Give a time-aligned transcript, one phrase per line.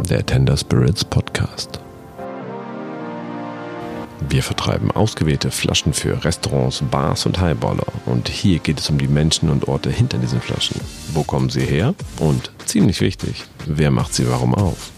[0.00, 1.78] der Tender Spirits Podcast.
[4.28, 7.86] Wir vertreiben ausgewählte Flaschen für Restaurants, Bars und Highballer.
[8.06, 10.80] Und hier geht es um die Menschen und Orte hinter diesen Flaschen.
[11.12, 11.94] Wo kommen sie her?
[12.18, 14.90] Und ziemlich wichtig, wer macht sie warum auf?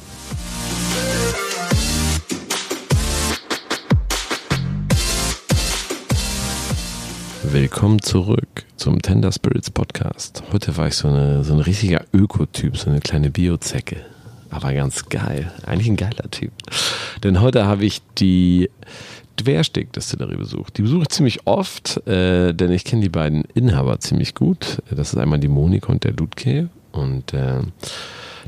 [7.42, 10.42] Willkommen zurück zum Tender Spirits Podcast.
[10.52, 14.14] Heute war ich so, eine, so ein richtiger Ökotyp, so eine kleine Biozecke.
[14.55, 15.50] Aber ganz geil.
[15.67, 16.53] Eigentlich ein geiler Typ.
[17.25, 18.71] Denn heute habe ich die
[19.36, 20.79] Dwersteg-Destillerie besucht.
[20.79, 24.79] Die besuche ich ziemlich oft, äh, denn ich kenne die beiden Inhaber ziemlich gut.
[24.90, 26.68] Das ist einmal die Monika und der Ludke.
[26.93, 27.63] Und äh,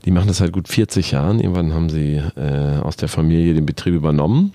[0.06, 1.41] die machen das seit gut 40 Jahren.
[1.41, 4.55] Irgendwann haben sie äh, aus der Familie den Betrieb übernommen.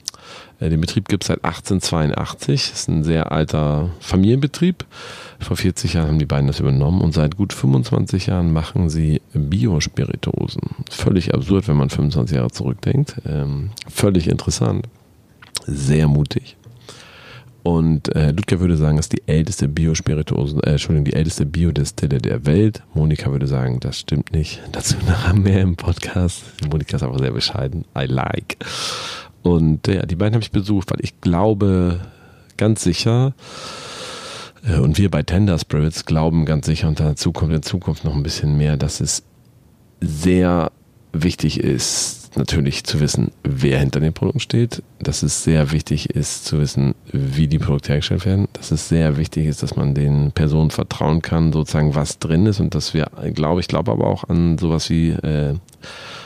[0.61, 2.69] Äh, den Betrieb gibt es seit 1882.
[2.69, 4.85] Das ist ein sehr alter Familienbetrieb.
[5.41, 9.21] Vor 40 Jahren haben die beiden das übernommen und seit gut 25 Jahren machen sie
[9.33, 10.61] Biospiritosen.
[10.89, 13.15] Völlig absurd, wenn man 25 Jahre zurückdenkt.
[13.25, 14.87] Ähm, völlig interessant.
[15.67, 16.55] Sehr mutig.
[17.63, 22.17] Und äh, Ludger würde sagen, das ist die älteste Biospirituosen, äh, Entschuldigung, die älteste Biodestille
[22.17, 22.81] der Welt.
[22.93, 24.61] Monika würde sagen, das stimmt nicht.
[24.71, 26.43] Dazu nachher mehr im Podcast.
[26.69, 27.85] Monika ist einfach sehr bescheiden.
[27.97, 28.57] I like.
[29.43, 32.01] Und ja, die beiden habe ich besucht, weil ich glaube
[32.57, 33.33] ganz sicher,
[34.67, 38.15] äh, und wir bei Tender Spirits glauben ganz sicher, und dazu kommt in Zukunft noch
[38.15, 39.23] ein bisschen mehr, dass es
[39.99, 40.71] sehr
[41.13, 46.45] wichtig ist, natürlich zu wissen, wer hinter den Produkten steht, dass es sehr wichtig ist
[46.45, 50.31] zu wissen, wie die Produkte hergestellt werden, dass es sehr wichtig ist, dass man den
[50.31, 54.29] Personen vertrauen kann, sozusagen was drin ist und dass wir, glaube ich, glaube aber auch
[54.29, 55.55] an sowas wie äh,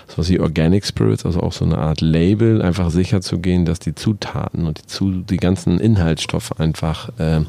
[0.07, 3.79] sowas wie Organic Spirits, also auch so eine Art Label, einfach sicher zu gehen, dass
[3.79, 7.41] die Zutaten und die, zu, die ganzen Inhaltsstoffe einfach äh,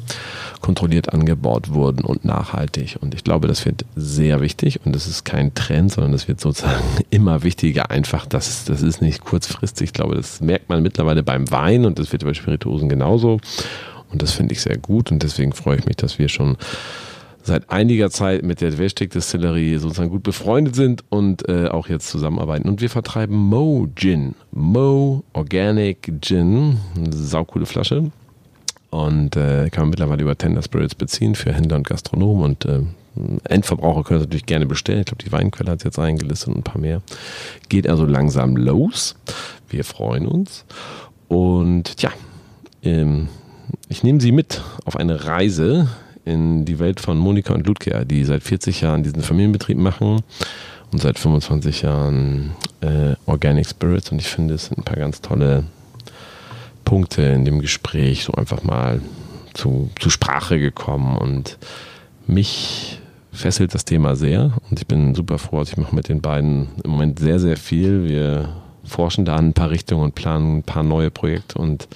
[0.60, 2.96] kontrolliert angebaut wurden und nachhaltig.
[3.00, 6.40] Und ich glaube, das wird sehr wichtig und das ist kein Trend, sondern das wird
[6.40, 7.90] sozusagen immer wichtiger.
[7.90, 9.86] Einfach, das, das ist nicht kurzfristig.
[9.86, 13.38] Ich glaube, das merkt man mittlerweile beim Wein und das wird bei Spirituosen genauso.
[14.12, 16.56] Und das finde ich sehr gut und deswegen freue ich mich, dass wir schon
[17.46, 22.08] seit einiger Zeit mit der Dwestik Distillerie sozusagen gut befreundet sind und äh, auch jetzt
[22.08, 22.68] zusammenarbeiten.
[22.68, 24.34] Und wir vertreiben Mo Gin.
[24.50, 26.78] Mo Organic Gin.
[26.96, 28.10] Eine saukoole Flasche.
[28.90, 32.80] Und äh, kann man mittlerweile über Tender Spirits beziehen für Händler und Gastronomen und äh,
[33.44, 35.00] Endverbraucher können es natürlich gerne bestellen.
[35.00, 37.00] Ich glaube, die Weinquelle hat es jetzt eingelistet und ein paar mehr.
[37.68, 39.16] Geht also langsam los.
[39.68, 40.64] Wir freuen uns.
[41.28, 42.10] Und ja,
[42.82, 43.28] ähm,
[43.88, 45.88] ich nehme Sie mit auf eine Reise
[46.26, 50.20] in die Welt von Monika und Ludger, die seit 40 Jahren diesen Familienbetrieb machen
[50.92, 54.10] und seit 25 Jahren äh, Organic Spirits.
[54.10, 55.64] Und ich finde, es sind ein paar ganz tolle
[56.84, 59.00] Punkte in dem Gespräch so einfach mal
[59.54, 61.16] zu, zu Sprache gekommen.
[61.16, 61.58] Und
[62.26, 63.00] mich
[63.32, 64.52] fesselt das Thema sehr.
[64.68, 65.58] Und ich bin super froh.
[65.58, 68.04] Also ich mache mit den beiden im Moment sehr, sehr viel.
[68.04, 68.48] Wir
[68.82, 71.86] forschen da an ein paar Richtungen und planen ein paar neue Projekte und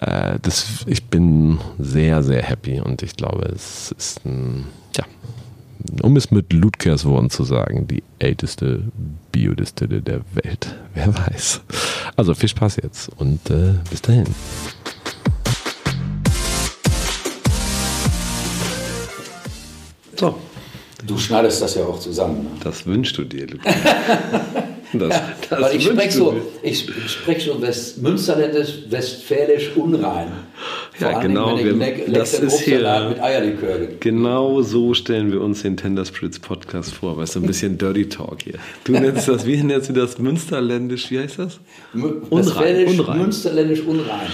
[0.00, 5.04] äh, das, ich bin sehr, sehr happy und ich glaube, es ist ein, ja,
[6.02, 8.82] um es mit Ludgers Worten zu sagen, die älteste
[9.32, 10.74] Biodistille der Welt.
[10.94, 11.62] Wer weiß.
[12.16, 14.26] Also viel Spaß jetzt und äh, bis dahin.
[20.16, 20.38] So.
[21.06, 22.44] Du schneidest das ja auch zusammen.
[22.44, 22.50] Ne?
[22.64, 23.74] Das wünschst du dir, Lukas.
[24.98, 30.32] Das, ja, das weil ich spreche so, ich sprech so West, Münsterländisch, Westfälisch unrein.
[30.98, 31.56] Vor ja, genau.
[31.56, 33.78] Dingen, wir, das ist hier mit Eierlikör.
[34.00, 37.18] Genau so stellen wir uns den Tender Spritz Podcast vor.
[37.18, 38.54] Weißt du, ein bisschen Dirty Talk hier.
[38.84, 40.18] Du nennst das, wie nennst du das?
[40.18, 41.60] Münsterländisch, wie heißt das?
[41.92, 42.86] Unrein.
[42.86, 43.18] unrein.
[43.18, 44.28] Münsterländisch unrein.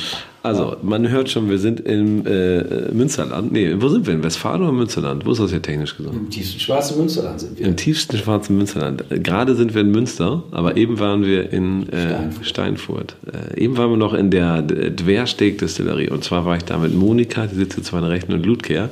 [0.45, 3.53] Also, man hört schon, wir sind im äh, Münsterland.
[3.53, 4.15] Nee, wo sind wir?
[4.15, 5.25] In Westfalen oder Münsterland?
[5.25, 6.17] Wo ist das hier technisch gesagt?
[6.17, 7.67] Im tiefsten schwarzen Münsterland sind wir.
[7.67, 9.05] Im tiefsten schwarzen Münsterland.
[9.11, 12.47] Gerade sind wir in Münster, aber eben waren wir in äh, Steinfurt.
[12.47, 13.17] Steinfurt.
[13.55, 16.11] Äh, eben waren wir noch in der Dwersteg-Distillerie.
[16.11, 18.91] Und zwar war ich da mit Monika, die sitzt jetzt zu meiner Rechten, und Ludger.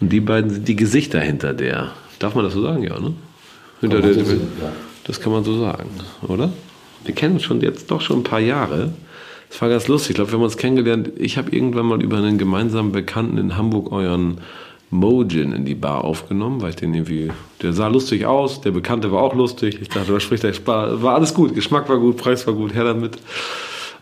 [0.00, 1.92] Und die beiden sind die Gesichter hinter der.
[2.18, 2.82] Darf man das so sagen?
[2.82, 3.14] Ja, ne?
[3.80, 4.24] Hinter der, ja.
[5.04, 5.88] Das kann man so sagen,
[6.22, 6.52] oder?
[7.04, 8.92] Wir kennen uns schon jetzt doch schon ein paar Jahre.
[9.48, 10.10] Das war ganz lustig.
[10.10, 11.10] Ich glaube, wir haben uns kennengelernt.
[11.16, 14.38] Ich habe irgendwann mal über einen gemeinsamen Bekannten in Hamburg euren
[14.90, 17.30] Mojin in die Bar aufgenommen, weil ich den irgendwie,
[17.62, 19.78] der sah lustig aus, der Bekannte war auch lustig.
[19.80, 21.02] Ich dachte, was spricht der Spar?
[21.02, 23.18] War alles gut, Geschmack war gut, Preis war gut, her damit.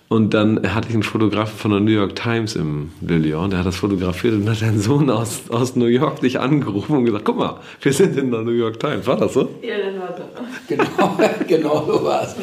[0.08, 3.66] Und dann hatte ich einen Fotografen von der New York Times im Lillion, der hat
[3.66, 7.36] das fotografiert und hat seinen Sohn aus, aus New York dich angerufen und gesagt, guck
[7.36, 9.06] mal, wir sind in der New York Times.
[9.06, 9.50] War das so?
[9.60, 10.24] Ja, das war so.
[10.66, 12.34] Genau, genau so war es.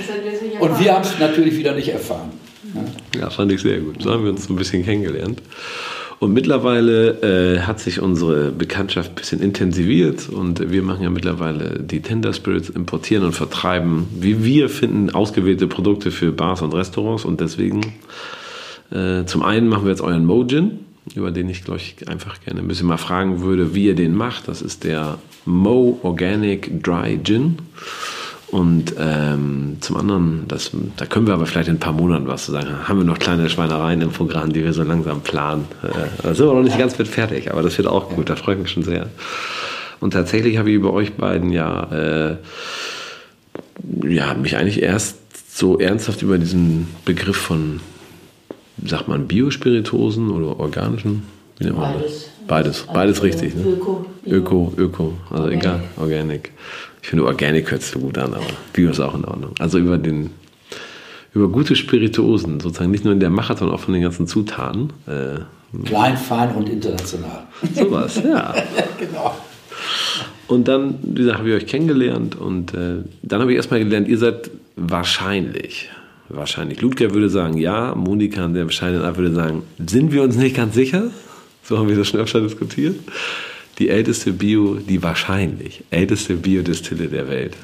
[0.59, 2.31] Und wir haben es natürlich wieder nicht erfahren.
[3.17, 4.01] Ja, fand ich sehr gut.
[4.01, 5.41] So haben wir uns ein bisschen kennengelernt.
[6.19, 11.79] Und mittlerweile äh, hat sich unsere Bekanntschaft ein bisschen intensiviert und wir machen ja mittlerweile
[11.79, 17.25] die Tender Spirits, importieren und vertreiben, wie wir finden, ausgewählte Produkte für Bars und Restaurants
[17.25, 17.81] und deswegen
[18.91, 20.79] äh, zum einen machen wir jetzt euren Mojin,
[21.15, 24.15] über den ich, glaube ich, einfach gerne ein bisschen mal fragen würde, wie ihr den
[24.15, 24.47] macht.
[24.47, 27.57] Das ist der Mo Organic Dry Gin.
[28.51, 32.45] Und ähm, zum anderen, das, da können wir aber vielleicht in ein paar Monaten was
[32.45, 32.87] zu sagen.
[32.87, 35.65] Haben wir noch kleine Schweinereien im Programm, die wir so langsam planen.
[35.83, 38.29] Äh, da sind wir noch nicht ganz mit fertig, aber das wird auch gut.
[38.29, 39.07] Da freue ich mich schon sehr.
[39.99, 42.37] Und tatsächlich habe ich über euch beiden ja, äh,
[44.03, 45.17] ja mich eigentlich erst
[45.57, 47.79] so ernsthaft über diesen Begriff von,
[48.85, 51.23] sagt man, Biospiritosen oder organischen?
[51.57, 52.01] Wie nennt man.
[52.01, 52.29] Das?
[52.47, 53.55] Beides, beides also richtig.
[53.55, 53.63] Ne?
[53.63, 55.63] Öko, Öko, Öko, also Organic.
[55.63, 56.51] egal, Organic.
[57.01, 59.51] Ich finde Organic hört sich so gut an, aber Bio ist auch in Ordnung.
[59.59, 60.31] Also über den
[61.35, 64.91] über gute Spirituosen, sozusagen nicht nur in der sondern auch von den ganzen Zutaten.
[65.05, 65.41] Äh,
[65.83, 67.43] Klein, fein und international.
[67.73, 68.55] Sowas, ja.
[68.99, 69.35] genau.
[70.47, 74.07] Und dann, wie gesagt, habe ich euch kennengelernt und äh, dann habe ich erstmal gelernt,
[74.07, 75.89] ihr seid wahrscheinlich,
[76.29, 80.37] wahrscheinlich, Ludger würde sagen ja, Monika an der bescheidenen Art würde sagen, sind wir uns
[80.37, 81.09] nicht ganz sicher?
[81.67, 82.95] So haben wir das schon öfter diskutiert
[83.79, 87.55] die älteste Bio, die wahrscheinlich älteste Biodistille der Welt.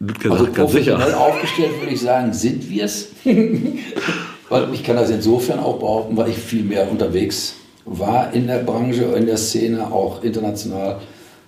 [0.00, 1.20] Ludger also ganz sicher.
[1.20, 3.08] aufgestellt würde ich sagen, sind wir es.
[4.48, 7.54] weil ich kann das insofern auch behaupten, weil ich viel mehr unterwegs
[7.84, 11.00] war in der Branche, in der Szene, auch international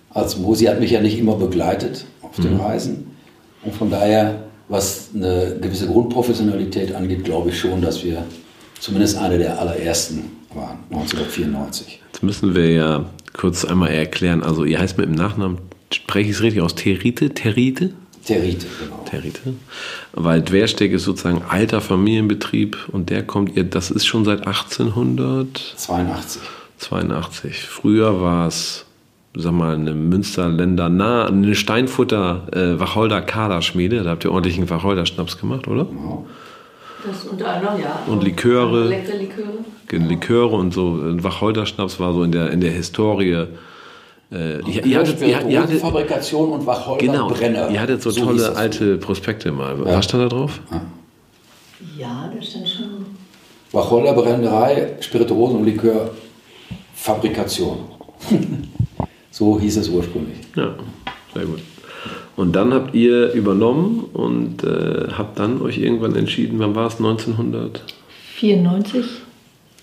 [0.09, 0.53] als Mo.
[0.53, 2.61] Sie hat mich ja nicht immer begleitet auf den mhm.
[2.61, 3.15] Reisen.
[3.63, 8.23] Und von daher, was eine gewisse Grundprofessionalität angeht, glaube ich schon, dass wir
[8.79, 12.01] zumindest eine der allerersten waren, 1994.
[12.11, 15.59] Jetzt müssen wir ja kurz einmal erklären, also ihr heißt mit dem Nachnamen,
[15.91, 17.33] spreche ich es richtig aus, Terite?
[17.33, 17.91] Terite?
[18.25, 19.03] Terite, genau.
[19.09, 19.53] Terite.
[20.13, 26.41] Weil Dwersteck ist sozusagen alter Familienbetrieb und der kommt, ihr, das ist schon seit 1882.
[26.77, 27.63] 82.
[27.63, 28.85] Früher war es,
[29.35, 34.03] sag mal, eine Münsterländer nah, eine Steinfutter äh, Wacholder Kaderschmiede.
[34.03, 35.85] Da habt ihr ordentlichen Wacholder Schnaps gemacht, oder?
[35.85, 36.27] Genau.
[37.05, 38.01] Das unter anderem, ja.
[38.07, 38.87] Und Liköre.
[38.87, 39.49] Leckere Liköre.
[39.91, 40.97] Liköre und so.
[41.23, 43.47] Wacholderschnaps war so in der, in der Historie.
[44.31, 47.37] Äh, ihr, ihr hattet, ihr, ihr hattet, Fabrikation und Wacholderbrenner.
[47.37, 49.77] Genau, ihr hattet so, so tolle alte Prospekte mal.
[49.79, 49.97] Ja.
[49.97, 50.61] Was stand da drauf?
[51.97, 53.05] Ja, da stand schon.
[53.71, 57.79] Wacholderbrennerei, Spirituosen und Likörfabrikation.
[59.31, 60.37] so hieß es ursprünglich.
[60.55, 60.75] Ja,
[61.33, 61.59] sehr gut.
[62.35, 66.95] Und dann habt ihr übernommen und äh, habt dann euch irgendwann entschieden, wann war es,
[66.95, 69.05] 1994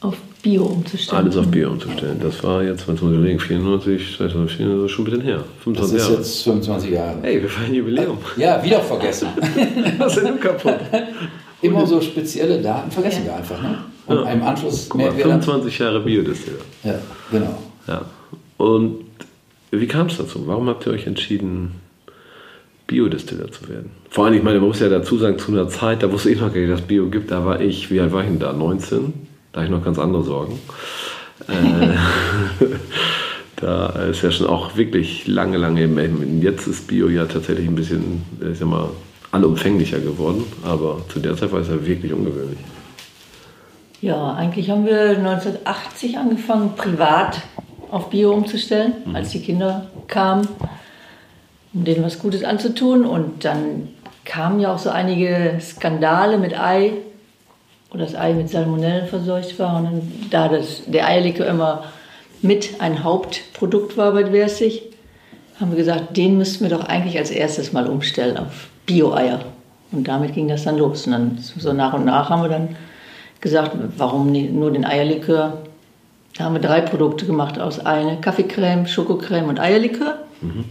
[0.00, 1.24] auf Bio umzustellen.
[1.24, 2.18] Alles auf Bio umzustellen.
[2.20, 5.44] Das war jetzt, wenn wir überlegen, 94, 2004, das ist schon ein bisschen her.
[5.64, 6.20] 25 das ist Jahre.
[6.20, 7.18] jetzt 25 Jahre.
[7.22, 8.18] Hey, wir feiern Jubiläum.
[8.36, 9.28] Ja, wieder vergessen.
[9.98, 10.78] Was ist denn kaputt?
[11.60, 13.32] Immer so spezielle Daten vergessen ja.
[13.32, 13.60] wir einfach.
[13.60, 13.78] Ne?
[14.06, 14.32] Und ja.
[14.32, 16.58] im Anschluss Guck mal, 25 Jahre Biodistiller.
[16.84, 16.98] Ja,
[17.30, 17.58] genau.
[17.86, 18.02] Ja.
[18.58, 19.04] Und
[19.72, 20.46] wie kam es dazu?
[20.46, 21.72] Warum habt ihr euch entschieden,
[22.88, 23.90] Biodistiller zu werden.
[24.08, 26.40] Vor allem, ich meine, man muss ja dazu sagen, zu einer Zeit, da wusste ich
[26.40, 28.52] noch gar nicht, dass Bio gibt, da war ich, wie alt war ich denn da?
[28.52, 29.12] 19?
[29.52, 30.58] Da hatte ich noch ganz andere Sorgen.
[31.48, 32.64] äh,
[33.56, 35.86] da ist ja schon auch wirklich lange, lange,
[36.40, 38.88] jetzt ist Bio ja tatsächlich ein bisschen, ich sag mal,
[39.32, 42.58] allumfänglicher geworden, aber zu der Zeit war es ja wirklich ungewöhnlich.
[44.00, 47.42] Ja, eigentlich haben wir 1980 angefangen, privat
[47.90, 49.16] auf Bio umzustellen, mhm.
[49.16, 50.48] als die Kinder kamen
[51.74, 53.04] um denen was Gutes anzutun.
[53.04, 53.88] Und dann
[54.24, 56.92] kamen ja auch so einige Skandale mit Ei,
[57.90, 59.78] wo das Ei mit Salmonellen verseucht war.
[59.78, 61.84] Und dann, da das, der Eierlikör immer
[62.42, 64.82] mit ein Hauptprodukt war bei Dwersig,
[65.58, 69.40] haben wir gesagt, den müssten wir doch eigentlich als erstes mal umstellen auf Bio-Eier.
[69.90, 71.06] Und damit ging das dann los.
[71.06, 72.76] Und dann so nach und nach haben wir dann
[73.40, 75.58] gesagt, warum nur den Eierlikör?
[76.36, 80.18] Da haben wir drei Produkte gemacht aus eine Kaffeecreme, Schokocreme und Eierlikör.
[80.40, 80.64] Mhm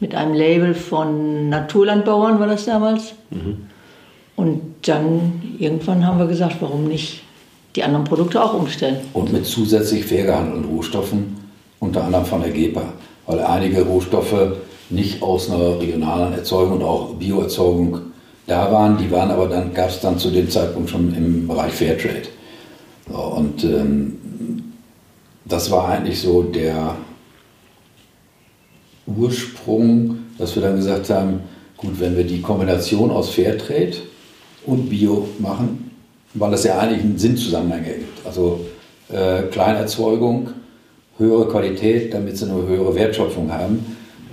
[0.00, 3.14] mit einem Label von Naturlandbauern war das damals.
[3.30, 3.66] Mhm.
[4.36, 7.22] Und dann irgendwann haben wir gesagt, warum nicht
[7.76, 8.98] die anderen Produkte auch umstellen.
[9.12, 11.36] Und mit zusätzlich fair gehandelten Rohstoffen,
[11.80, 12.82] unter anderem von der GEPA,
[13.26, 14.34] weil einige Rohstoffe
[14.90, 18.00] nicht aus einer regionalen Erzeugung und auch Bioerzeugung
[18.46, 18.98] da waren.
[18.98, 22.28] Die waren aber dann, gab es dann zu dem Zeitpunkt schon im Bereich Fairtrade.
[23.08, 24.72] So, und ähm,
[25.44, 26.96] das war eigentlich so der,
[29.06, 31.40] Ursprung, dass wir dann gesagt haben,
[31.76, 33.96] gut, wenn wir die Kombination aus Fairtrade
[34.66, 35.90] und Bio machen,
[36.34, 38.26] weil das ja eigentlich einen Sinnzusammenhang ergibt.
[38.26, 38.60] Also
[39.10, 40.48] äh, Kleinerzeugung,
[41.18, 43.84] höhere Qualität, damit sie eine höhere Wertschöpfung haben,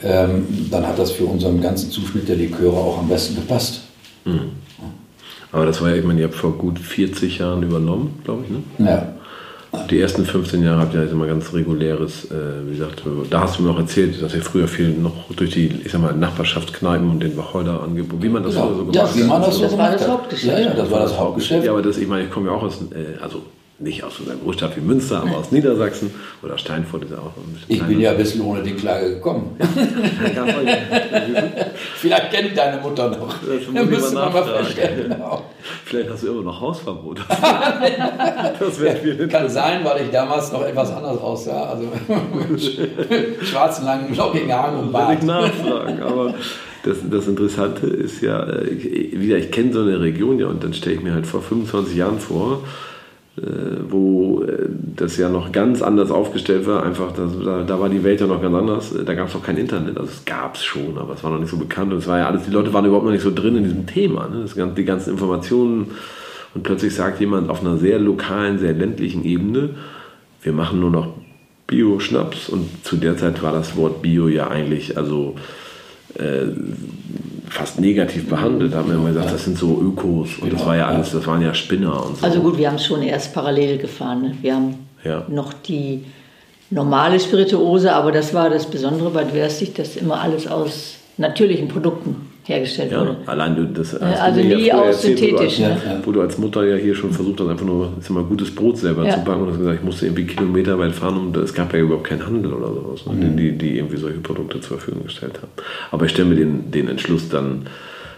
[0.03, 3.81] ähm, dann hat das für unseren ganzen Zuschnitt der Liköre auch am besten gepasst.
[4.25, 4.51] Mhm.
[5.51, 8.51] Aber das war ja, ich meine, ihr habt vor gut 40 Jahren übernommen, glaube ich,
[8.51, 8.89] ne?
[8.89, 9.13] Ja.
[9.89, 12.35] Die ersten 15 Jahre habt ihr halt immer ganz reguläres, äh,
[12.65, 15.67] wie gesagt, da hast du mir auch erzählt, dass ihr früher viel noch durch die,
[15.85, 18.73] ich sag mal, Nachbarschaftskneipen und den Wacholder angeboten, wie man das genau.
[18.73, 19.15] so gemacht hat.
[19.15, 20.59] Ja, wie man das so das gemacht war das Hauptgeschäft.
[20.59, 21.65] Ja, ja, das war das Hauptgeschäft.
[21.65, 23.43] Ja, aber das, ich meine, ich komme ja auch aus, äh, also
[23.81, 27.53] nicht aus einer Großstadt wie Münster, aber aus Niedersachsen oder Steinfurt ist ja auch ein
[27.53, 29.57] bisschen Ich bin ja ein bisschen ohne die Klage gekommen.
[31.95, 33.35] Vielleicht kenne ich deine Mutter noch.
[33.39, 35.11] Das muss man mal feststellen.
[35.21, 35.43] Genau.
[35.85, 37.19] Vielleicht hast du immer noch Hausverbot.
[38.59, 41.69] das wäre Kann sein, weil ich damals noch etwas anders aussah.
[41.69, 41.87] Also
[43.43, 45.17] schwarzen, langen, lockigen Haaren und Bart.
[45.19, 46.33] Ich nachfragen, aber
[46.83, 50.73] das, das Interessante ist ja, äh, wieder, ich kenne so eine Region ja und dann
[50.73, 52.63] stelle ich mir halt vor 25 Jahren vor,
[53.37, 56.83] wo äh, das ja noch ganz anders aufgestellt war.
[56.83, 58.93] Einfach, das, da, da, war die Welt ja noch ganz anders.
[59.05, 59.97] Da gab es noch kein Internet.
[59.97, 61.93] Also es gab es schon, aber es war noch nicht so bekannt.
[61.93, 63.87] Und es war ja alles, die Leute waren überhaupt noch nicht so drin in diesem
[63.87, 64.27] Thema.
[64.27, 64.41] Ne?
[64.41, 65.91] Das, die ganzen Informationen.
[66.53, 69.69] Und plötzlich sagt jemand auf einer sehr lokalen, sehr ländlichen Ebene,
[70.41, 71.13] wir machen nur noch
[71.67, 72.49] Bio-Schnaps.
[72.49, 75.35] Und zu der Zeit war das Wort Bio ja eigentlich, also
[76.15, 76.47] äh,
[77.51, 78.73] fast negativ behandelt.
[78.73, 80.57] Da haben wir immer gesagt, das sind so Ökos und genau.
[80.57, 82.25] das war ja alles, das waren ja Spinner und so.
[82.25, 84.21] Also gut, wir haben es schon erst parallel gefahren.
[84.21, 84.37] Ne?
[84.41, 85.25] Wir haben ja.
[85.27, 86.05] noch die
[86.69, 92.30] normale Spirituose, aber das war das Besondere bei Dwerstig, dass immer alles aus natürlichen Produkten
[92.43, 93.17] hergestellt ja, wurde.
[93.25, 95.59] Allein du, das also nie ja aus synthetisch.
[95.59, 95.77] Ne?
[96.03, 98.77] Wo du als Mutter ja hier schon versucht hast, einfach nur ich mal, gutes Brot
[98.77, 99.13] selber ja.
[99.13, 101.79] zu backen und hast gesagt, ich musste irgendwie Kilometer weit fahren und es gab ja
[101.79, 103.13] überhaupt keinen Handel oder sowas, ne?
[103.13, 103.37] mhm.
[103.37, 105.51] die, die irgendwie solche Produkte zur Verfügung gestellt haben.
[105.91, 107.67] Aber ich stelle mir den, den Entschluss dann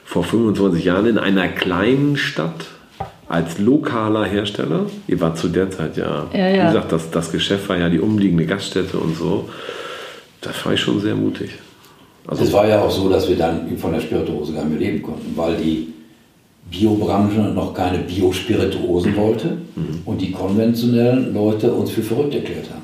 [0.05, 2.65] vor 25 Jahren in einer kleinen Stadt
[3.27, 6.63] als lokaler Hersteller, ihr wart zu der Zeit ja, ja, ja.
[6.63, 9.49] wie gesagt, das, das Geschäft war ja die umliegende Gaststätte und so,
[10.41, 11.51] das war ich schon sehr mutig.
[12.27, 14.91] Also es war ja auch so, dass wir dann von der Spirituose gar nicht mehr
[14.91, 15.93] leben konnten, weil die
[16.71, 20.01] Biobranche noch keine Biospirituosen wollte mhm.
[20.05, 22.83] und die konventionellen Leute uns für verrückt erklärt haben.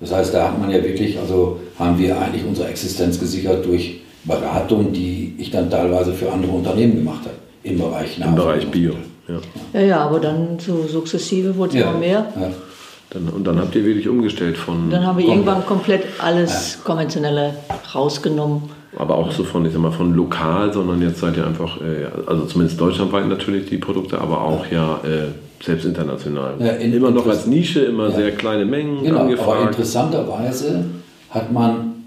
[0.00, 4.00] Das heißt, da hat man ja wirklich, also haben wir eigentlich unsere Existenz gesichert durch
[4.24, 8.92] Beratung, die ich dann teilweise für andere Unternehmen gemacht habe, im Bereich Im Bereich Bio.
[9.26, 9.40] Ja.
[9.74, 12.32] ja, ja, aber dann so sukzessive wurde es ja, immer mehr.
[12.40, 12.50] Ja.
[13.10, 14.90] Dann, und dann habt ihr wirklich umgestellt von.
[14.90, 17.54] Dann haben wir irgendwann komplett alles Konventionelle
[17.94, 18.62] rausgenommen.
[18.96, 22.06] Aber auch so von, ich sag mal, von lokal, sondern jetzt seid ihr einfach, äh,
[22.26, 25.28] also zumindest deutschlandweit natürlich die Produkte, aber auch ja, äh,
[25.62, 26.54] selbst international.
[26.58, 28.16] Ja, in, immer noch als Nische, immer ja.
[28.16, 29.58] sehr kleine Mengen genau, angefragt.
[29.60, 30.84] Aber interessanterweise
[31.30, 32.04] hat man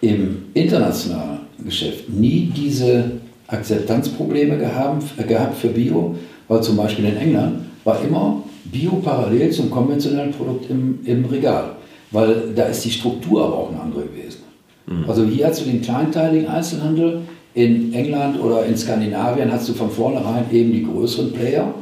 [0.00, 3.12] im internationalen Geschäft nie diese
[3.46, 6.16] Akzeptanzprobleme gehabt, gehabt für Bio,
[6.48, 11.76] weil zum Beispiel in England war immer Bio parallel zum konventionellen Produkt im, im Regal.
[12.10, 14.42] Weil da ist die Struktur aber auch eine andere gewesen.
[14.86, 15.08] Mhm.
[15.08, 17.22] Also hier hast du den kleinteiligen Einzelhandel,
[17.54, 21.74] in England oder in Skandinavien hast du von vornherein eben die größeren Player,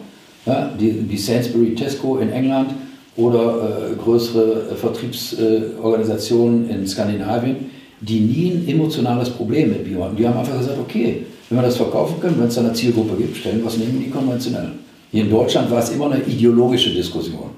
[0.46, 2.70] ja, die, die Sainsbury Tesco in England
[3.16, 7.56] oder äh, größere Vertriebsorganisationen in Skandinavien,
[8.00, 10.16] die nie ein emotionales Problem mit Bio hatten.
[10.16, 13.16] Die haben einfach gesagt, okay, wenn wir das verkaufen können, wenn es da eine Zielgruppe
[13.16, 14.89] gibt, stellen wir es neben die konventionellen.
[15.10, 17.50] Hier in Deutschland war es immer eine ideologische Diskussion.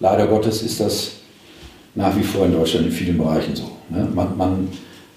[0.00, 1.12] Leider Gottes ist das
[1.94, 3.70] nach wie vor in Deutschland in vielen Bereichen so.
[3.88, 4.08] Ne?
[4.14, 4.68] Man, man,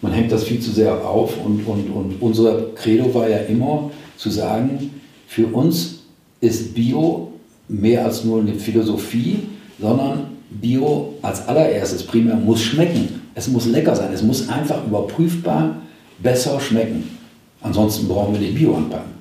[0.01, 3.91] man hängt das viel zu sehr auf und, und, und unser Credo war ja immer
[4.17, 4.91] zu sagen,
[5.27, 5.99] für uns
[6.39, 7.33] ist Bio
[7.67, 9.39] mehr als nur eine Philosophie,
[9.79, 13.21] sondern Bio als allererstes primär muss schmecken.
[13.33, 14.11] Es muss lecker sein.
[14.13, 15.77] Es muss einfach überprüfbar
[16.19, 17.17] besser schmecken.
[17.61, 19.11] Ansonsten brauchen wir nicht Bio anpacken.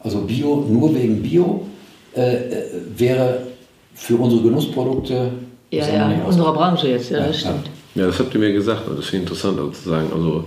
[0.00, 1.62] Also Bio nur wegen Bio
[2.16, 2.64] äh, äh,
[2.96, 3.38] wäre
[3.94, 5.32] für unsere Genussprodukte.
[5.70, 7.68] Ja, ja, in unserer Branche jetzt, ja, das stimmt.
[7.94, 10.10] Ja, das habt ihr mir gesagt und das finde ich interessant also zu sagen.
[10.14, 10.44] Also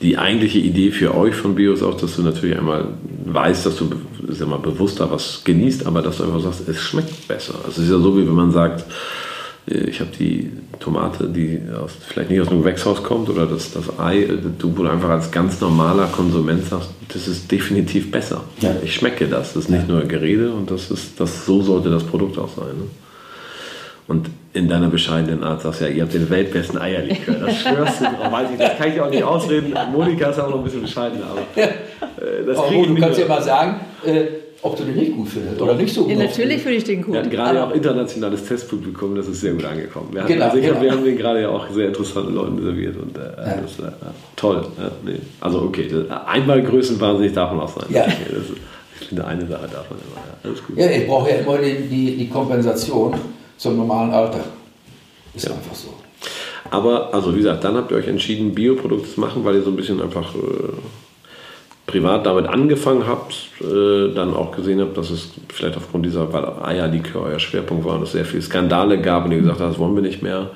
[0.00, 2.86] die eigentliche Idee für euch von Bio ist auch, dass du natürlich einmal
[3.26, 3.90] weißt, dass du
[4.28, 7.54] sag mal, bewusster was genießt, aber dass du einfach sagst, es schmeckt besser.
[7.64, 8.84] Also es ist ja so, wie wenn man sagt,
[9.66, 13.98] ich habe die Tomate, die aus, vielleicht nicht aus einem Gewächshaus kommt oder das, das
[13.98, 14.28] Ei,
[14.58, 18.42] du, wo du einfach als ganz normaler Konsument sagst, das ist definitiv besser.
[18.60, 18.74] Ja.
[18.82, 19.54] Ich schmecke das.
[19.54, 22.76] Das ist nicht nur Gerede und das ist, das, so sollte das Produkt auch sein.
[22.76, 22.84] Ne?
[24.06, 27.36] Und in deiner bescheidenen Art sagst du ja, ihr habt den weltbesten Eierlikör.
[27.36, 28.32] Das schwörst du drauf.
[28.32, 29.72] Weiß ich, das kann ich auch nicht ausreden.
[29.90, 31.68] Monika ist auch noch ein bisschen bescheiden, aber äh,
[32.46, 35.74] das oh, du kannst ja mal sagen, äh, ob du den nicht gut findest oder
[35.74, 36.12] nicht so gut.
[36.12, 37.12] Ja, natürlich finde ich den gut.
[37.12, 40.08] Wir hatten gerade auch internationales Testpublikum, das ist sehr gut angekommen.
[40.12, 40.80] Wir, hatten, genau, also genau.
[40.80, 43.60] wir haben den gerade ja auch sehr interessante Leuten serviert und äh, ja.
[43.60, 43.92] das äh,
[44.36, 44.66] toll.
[44.78, 45.18] Ja, nee.
[45.42, 45.90] Also okay,
[46.26, 47.84] einmal größenwahnsinnig darf man auch sein.
[47.90, 48.04] Ja.
[48.04, 48.52] Okay, das ist,
[49.02, 50.16] ich finde eine Sache davon immer.
[50.16, 50.78] Ja, alles gut.
[50.78, 53.14] ja ich brauche ja immer die, die, die Kompensation
[53.58, 54.40] zum normalen Alter.
[55.34, 55.88] Ist einfach so.
[56.70, 59.68] Aber, also wie gesagt, dann habt ihr euch entschieden, Bioprodukte zu machen, weil ihr so
[59.68, 60.38] ein bisschen einfach äh,
[61.86, 66.28] privat damit angefangen habt, äh, dann auch gesehen habt, dass es vielleicht aufgrund dieser,
[66.64, 69.78] Eierlikör euer Schwerpunkt war und es sehr viele Skandale gab und ihr gesagt habt, das
[69.78, 70.50] wollen wir nicht mehr.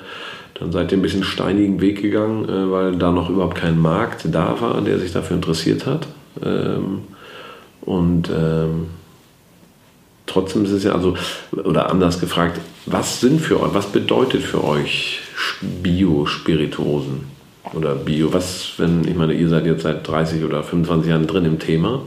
[0.55, 4.25] Dann seid ihr ein bisschen steinigen Weg gegangen, äh, weil da noch überhaupt kein Markt
[4.31, 6.07] da war, der sich dafür interessiert hat.
[6.43, 7.03] Ähm,
[7.81, 8.87] und ähm,
[10.25, 11.15] trotzdem ist es ja, also,
[11.51, 15.21] oder anders gefragt, was sind für euch, was bedeutet für euch
[15.61, 17.38] Bio-Spirituosen?
[17.73, 21.45] Oder Bio, was, wenn, ich meine, ihr seid jetzt seit 30 oder 25 Jahren drin
[21.45, 22.01] im Thema.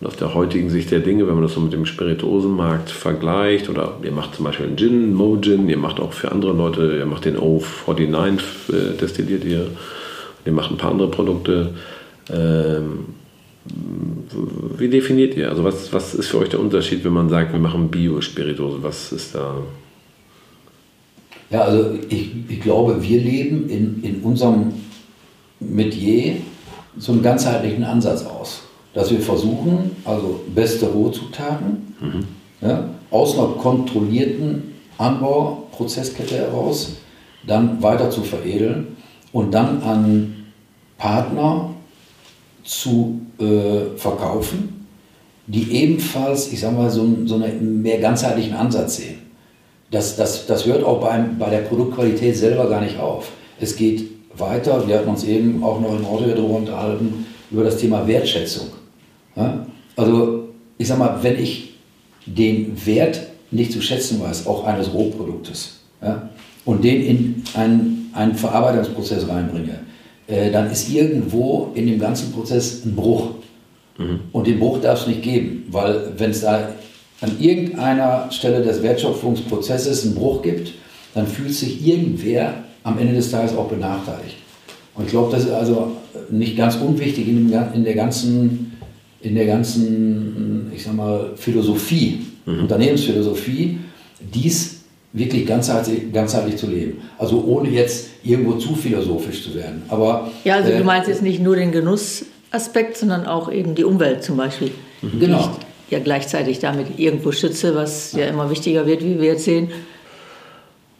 [0.00, 3.68] Und aus der heutigen Sicht der Dinge, wenn man das so mit dem Spirituosenmarkt vergleicht,
[3.68, 6.96] oder ihr macht zum Beispiel einen Gin, Mo Gin, ihr macht auch für andere Leute,
[6.98, 8.38] ihr macht den O49,
[8.70, 9.68] äh, destilliert ihr,
[10.44, 11.70] ihr macht ein paar andere Produkte.
[12.32, 13.06] Ähm,
[14.76, 15.48] wie definiert ihr?
[15.48, 18.82] Also was, was ist für euch der Unterschied, wenn man sagt, wir machen Bio-Spirituose?
[18.82, 19.56] Was ist da?
[21.50, 24.72] Ja, also ich, ich glaube, wir leben in, in unserem
[25.68, 26.36] Metier
[26.98, 28.62] so einen ganzheitlichen Ansatz aus.
[28.92, 32.26] Dass wir versuchen, also beste Rohzutaten mhm.
[32.60, 36.96] ja, aus einer kontrollierten Anbauprozesskette heraus
[37.46, 38.96] dann weiter zu veredeln
[39.32, 40.44] und dann an
[40.96, 41.70] Partner
[42.62, 44.86] zu äh, verkaufen,
[45.46, 49.18] die ebenfalls, ich sage mal, so, so einen mehr ganzheitlichen Ansatz sehen.
[49.90, 53.30] Das, das, das hört auch beim, bei der Produktqualität selber gar nicht auf.
[53.60, 57.76] Es geht weiter, wir hatten uns eben auch noch im Auto darüber unterhalten, über das
[57.76, 58.68] Thema Wertschätzung.
[59.36, 59.66] Ja?
[59.96, 60.48] Also
[60.78, 61.74] ich sage mal, wenn ich
[62.26, 66.28] den Wert nicht zu schätzen weiß, auch eines Rohproduktes, ja,
[66.64, 69.80] und den in einen, einen Verarbeitungsprozess reinbringe,
[70.26, 73.30] äh, dann ist irgendwo in dem ganzen Prozess ein Bruch.
[73.98, 74.20] Mhm.
[74.32, 76.70] Und den Bruch darf es nicht geben, weil wenn es da
[77.20, 80.72] an irgendeiner Stelle des Wertschöpfungsprozesses einen Bruch gibt,
[81.14, 84.36] dann fühlt sich irgendwer am Ende des Tages auch benachteiligt.
[84.94, 85.96] Und ich glaube, das ist also
[86.30, 88.78] nicht ganz unwichtig in, dem, in, der, ganzen,
[89.20, 92.60] in der ganzen, ich sag mal, Philosophie, mhm.
[92.60, 93.78] Unternehmensphilosophie,
[94.20, 96.98] dies wirklich ganzheitlich, ganzheitlich zu leben.
[97.18, 99.82] Also ohne jetzt irgendwo zu philosophisch zu werden.
[99.88, 103.84] Aber, ja, also äh, du meinst jetzt nicht nur den Genussaspekt, sondern auch eben die
[103.84, 104.70] Umwelt zum Beispiel.
[105.02, 105.20] Mhm.
[105.20, 105.40] Genau.
[105.40, 109.68] Ich ja gleichzeitig damit irgendwo schütze, was ja immer wichtiger wird, wie wir jetzt sehen.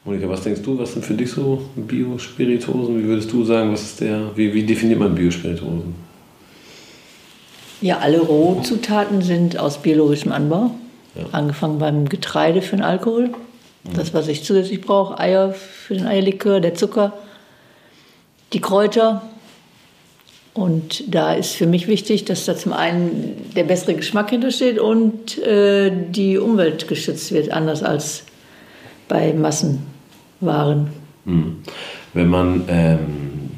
[0.04, 2.98] Monika, was denkst du, was sind für dich so Biospirituosen?
[2.98, 5.94] Wie würdest du sagen, was ist der, wie, wie definiert man Biospirituosen?
[7.80, 10.72] Ja, alle Rohzutaten sind aus biologischem Anbau.
[11.14, 11.24] Ja.
[11.32, 13.30] Angefangen beim Getreide für den Alkohol,
[13.94, 17.12] das, was ich zusätzlich brauche, Eier für den Eierlikör, der Zucker,
[18.52, 19.22] die Kräuter.
[20.54, 25.38] Und da ist für mich wichtig, dass da zum einen der bessere Geschmack hintersteht und
[25.38, 28.24] äh, die Umwelt geschützt wird, anders als
[29.08, 29.93] bei Massenwaren.
[31.24, 31.56] Hm.
[32.12, 33.50] Wenn man, ähm,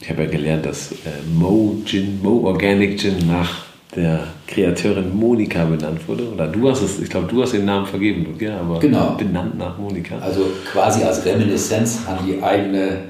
[0.00, 0.96] ich habe ja gelernt, dass äh,
[1.34, 6.30] Mo Gin, Mo Organic Gin nach der Kreateurin Monika benannt wurde.
[6.30, 9.14] Oder du hast es, ich glaube, du hast den Namen vergeben, ja, aber genau.
[9.16, 10.18] benannt nach Monika.
[10.18, 13.04] Also quasi als Reminiszenz an die eigene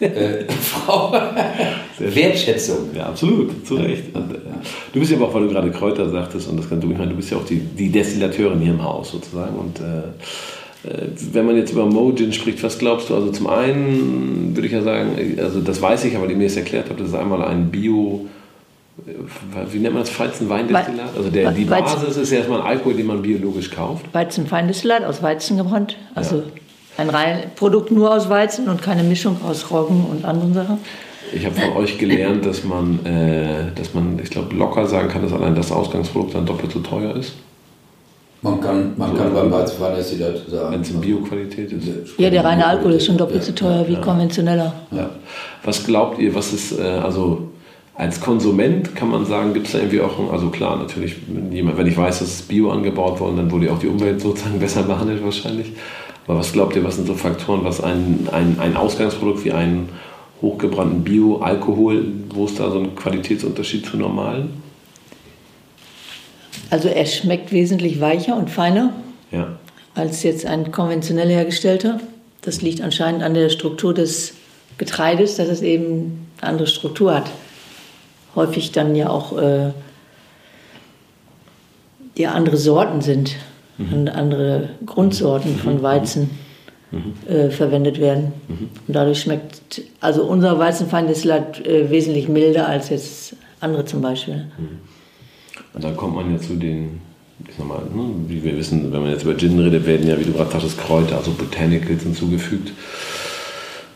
[0.00, 1.12] äh, Frau.
[1.98, 2.88] Wertschätzung.
[2.94, 4.14] Ja, absolut, zu Recht.
[4.14, 4.38] Und, äh,
[4.92, 6.98] du bist ja aber auch, weil du gerade Kräuter sagtest, und das kannst du, ich
[6.98, 9.56] meine, du bist ja auch die, die Destillateurin hier im Haus sozusagen.
[9.56, 10.08] Und äh,
[11.32, 13.14] wenn man jetzt über Mojin spricht, was glaubst du?
[13.14, 16.56] Also zum einen würde ich ja sagen, also das weiß ich, aber die mir es
[16.56, 18.26] erklärt habt, das ist einmal ein Bio-
[19.72, 21.16] wie nennt man das, Weizenweindestillat?
[21.16, 24.04] Also der, die Basis ist erstmal ein Alkohol, den man biologisch kauft.
[24.12, 25.96] Weizenweindestillat aus Weizen gebrannt.
[26.14, 26.42] Also ja.
[26.98, 30.78] ein rein Produkt nur aus Weizen und keine Mischung aus Roggen und anderen Sachen.
[31.34, 35.22] Ich habe von euch gelernt, dass man, äh, dass man, ich glaube, locker sagen kann,
[35.22, 37.34] dass allein das Ausgangsprodukt dann doppelt so teuer ist.
[38.44, 40.74] Man kann, man so, kann beim Weizenweindestillat sagen.
[40.74, 42.18] Wenn es in Bioqualität ist.
[42.18, 44.00] Ja, der reine Alkohol ist schon doppelt ja, so teuer wie ja.
[44.00, 44.74] konventioneller.
[44.90, 45.08] Ja.
[45.62, 47.48] Was glaubt ihr, was ist, äh, also
[47.94, 51.96] als Konsument kann man sagen, gibt es da irgendwie auch, also klar, natürlich, wenn ich
[51.96, 55.72] weiß, dass es Bio angebaut worden, dann wurde auch die Umwelt sozusagen besser behandelt wahrscheinlich.
[56.26, 59.88] Aber was glaubt ihr, was sind so Faktoren, was ein, ein, ein Ausgangsprodukt wie einen
[60.42, 62.04] hochgebrannten Bio-Alkohol,
[62.34, 64.63] wo ist da so ein Qualitätsunterschied zu normalen?
[66.74, 68.92] Also er schmeckt wesentlich weicher und feiner
[69.30, 69.60] ja.
[69.94, 72.00] als jetzt ein konventionell hergestellter.
[72.42, 74.34] Das liegt anscheinend an der Struktur des
[74.76, 77.30] Getreides, dass es eben eine andere Struktur hat
[78.34, 79.70] häufig dann ja auch äh,
[82.16, 83.36] ja, andere Sorten sind
[83.78, 83.92] mhm.
[83.92, 85.58] und andere Grundsorten mhm.
[85.58, 86.30] von Weizen
[86.90, 87.14] mhm.
[87.32, 88.32] äh, verwendet werden.
[88.48, 88.70] Mhm.
[88.88, 94.46] Und dadurch schmeckt, also unser Weizenfeindeslat äh, wesentlich milder als jetzt andere zum Beispiel.
[94.58, 94.80] Mhm.
[95.74, 97.00] Und dann kommt man ja zu den,
[97.46, 100.18] ich sag mal, ne, wie wir wissen, wenn man jetzt über Gin redet, werden ja,
[100.18, 102.72] wie du gerade sagtest, Kräuter, also Botanicals hinzugefügt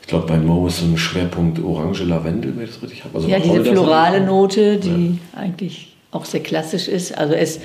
[0.09, 3.17] glaube, bei Mo ist so ein Schwerpunkt Orange Lavendel, wenn ich das richtig habe.
[3.17, 5.41] Also ja, diese florale Note, die ja.
[5.41, 7.17] eigentlich auch sehr klassisch ist.
[7.17, 7.61] Also es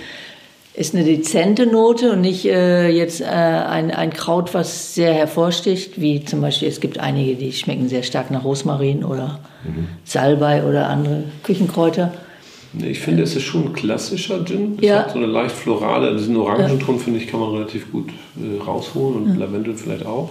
[0.75, 6.01] ist eine dezente Note und nicht äh, jetzt äh, ein, ein Kraut, was sehr hervorsticht,
[6.01, 9.87] wie zum Beispiel, es gibt einige, die schmecken sehr stark nach Rosmarin oder mhm.
[10.03, 12.11] Salbei oder andere Küchenkräuter.
[12.73, 14.77] Nee, ich finde, es ist schon ein klassischer Gin.
[14.81, 14.99] Es ja.
[14.99, 17.03] hat so eine leicht florale, diesen Orangenton, ja.
[17.03, 19.45] finde ich, kann man relativ gut äh, rausholen und ja.
[19.45, 20.29] Lavendel vielleicht auch.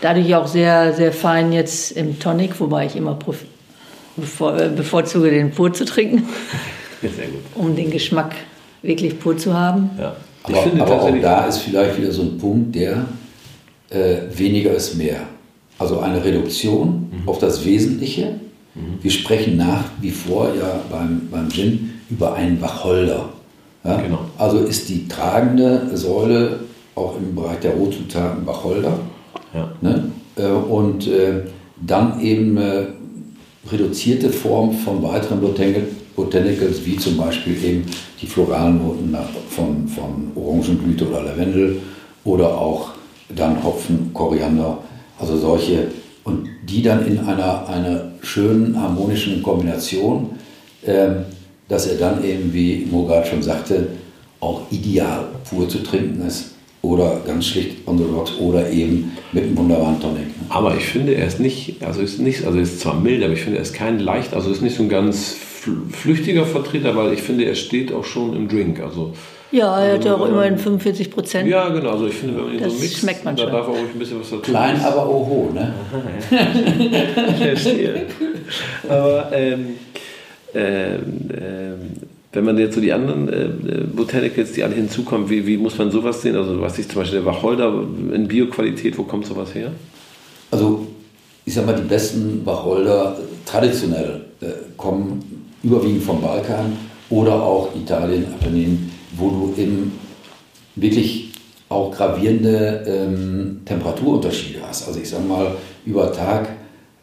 [0.00, 3.16] Dadurch auch sehr, sehr fein jetzt im Tonic, wobei ich immer
[4.16, 6.28] bevor, äh, bevorzuge, den pur zu trinken.
[7.00, 7.40] Sehr gut.
[7.54, 8.34] Um den Geschmack
[8.82, 9.90] wirklich pur zu haben.
[9.98, 10.16] Ja.
[10.42, 13.06] Aber, aber auch da ist vielleicht wieder so ein Punkt, der
[13.88, 15.22] äh, weniger ist mehr.
[15.78, 17.28] Also eine Reduktion mhm.
[17.28, 18.40] auf das Wesentliche.
[18.74, 18.98] Mhm.
[19.02, 23.30] Wir sprechen nach wie vor ja beim, beim Gin über einen Wacholder.
[23.84, 23.96] Ja?
[24.00, 24.20] Genau.
[24.38, 26.60] Also ist die tragende Säule
[26.94, 28.98] auch im Bereich der Rotzutaten Wacholder.
[29.52, 29.72] Ja.
[29.80, 30.10] Ne?
[30.36, 31.42] Äh, und äh,
[31.80, 32.86] dann eben äh,
[33.70, 37.86] reduzierte Form von weiteren Botanicals, wie zum Beispiel eben
[38.20, 39.16] die floralen Noten
[39.48, 41.80] von, von Orangenblüte oder Lavendel
[42.24, 42.90] oder auch
[43.34, 44.78] dann Hopfen, Koriander,
[45.18, 45.88] also solche,
[46.24, 50.30] und die dann in einer, einer schönen harmonischen Kombination,
[50.82, 51.08] äh,
[51.68, 53.88] dass er dann eben, wie Mo gerade schon sagte,
[54.40, 56.50] auch ideal pur zu trinken ist
[56.82, 60.26] oder ganz schlicht on the rocks oder eben mit einem wunderbaren Tonic.
[60.26, 60.46] Ne?
[60.50, 63.40] Aber ich finde, er ist nicht, also ist nicht, also ist zwar mild, aber ich
[63.40, 65.34] finde, er ist kein leicht, also ist nicht so ein ganz
[65.90, 68.80] flüchtiger Vertreter, weil ich finde, er steht auch schon im Drink.
[68.80, 69.14] Also,
[69.54, 71.48] ja, er hat ja auch immerhin 45 Prozent.
[71.48, 71.90] Ja, genau.
[71.90, 73.78] Also ich finde, wenn man ihn das so mixt, schmeckt man da darf er auch
[73.78, 74.42] ein bisschen was dazu.
[74.42, 75.72] Klein, aber oho, ne?
[77.30, 78.06] ich verstehe.
[78.88, 79.66] aber ähm,
[80.54, 81.00] ähm,
[81.32, 81.78] ähm,
[82.32, 85.92] wenn man jetzt so die anderen äh, Botanicals, die alle hinzukommen, wie, wie muss man
[85.92, 86.34] sowas sehen?
[86.34, 87.72] Also was ist zum Beispiel der Wacholder
[88.12, 89.70] in Bioqualität, wo kommt sowas her?
[90.50, 90.88] Also
[91.44, 96.76] ich sag mal, die besten Wacholder traditionell äh, kommen überwiegend vom Balkan
[97.08, 99.92] oder auch Italien, Apennin, wo du eben
[100.76, 101.32] wirklich
[101.68, 104.86] auch gravierende ähm, Temperaturunterschiede hast.
[104.86, 106.48] Also ich sage mal, über Tag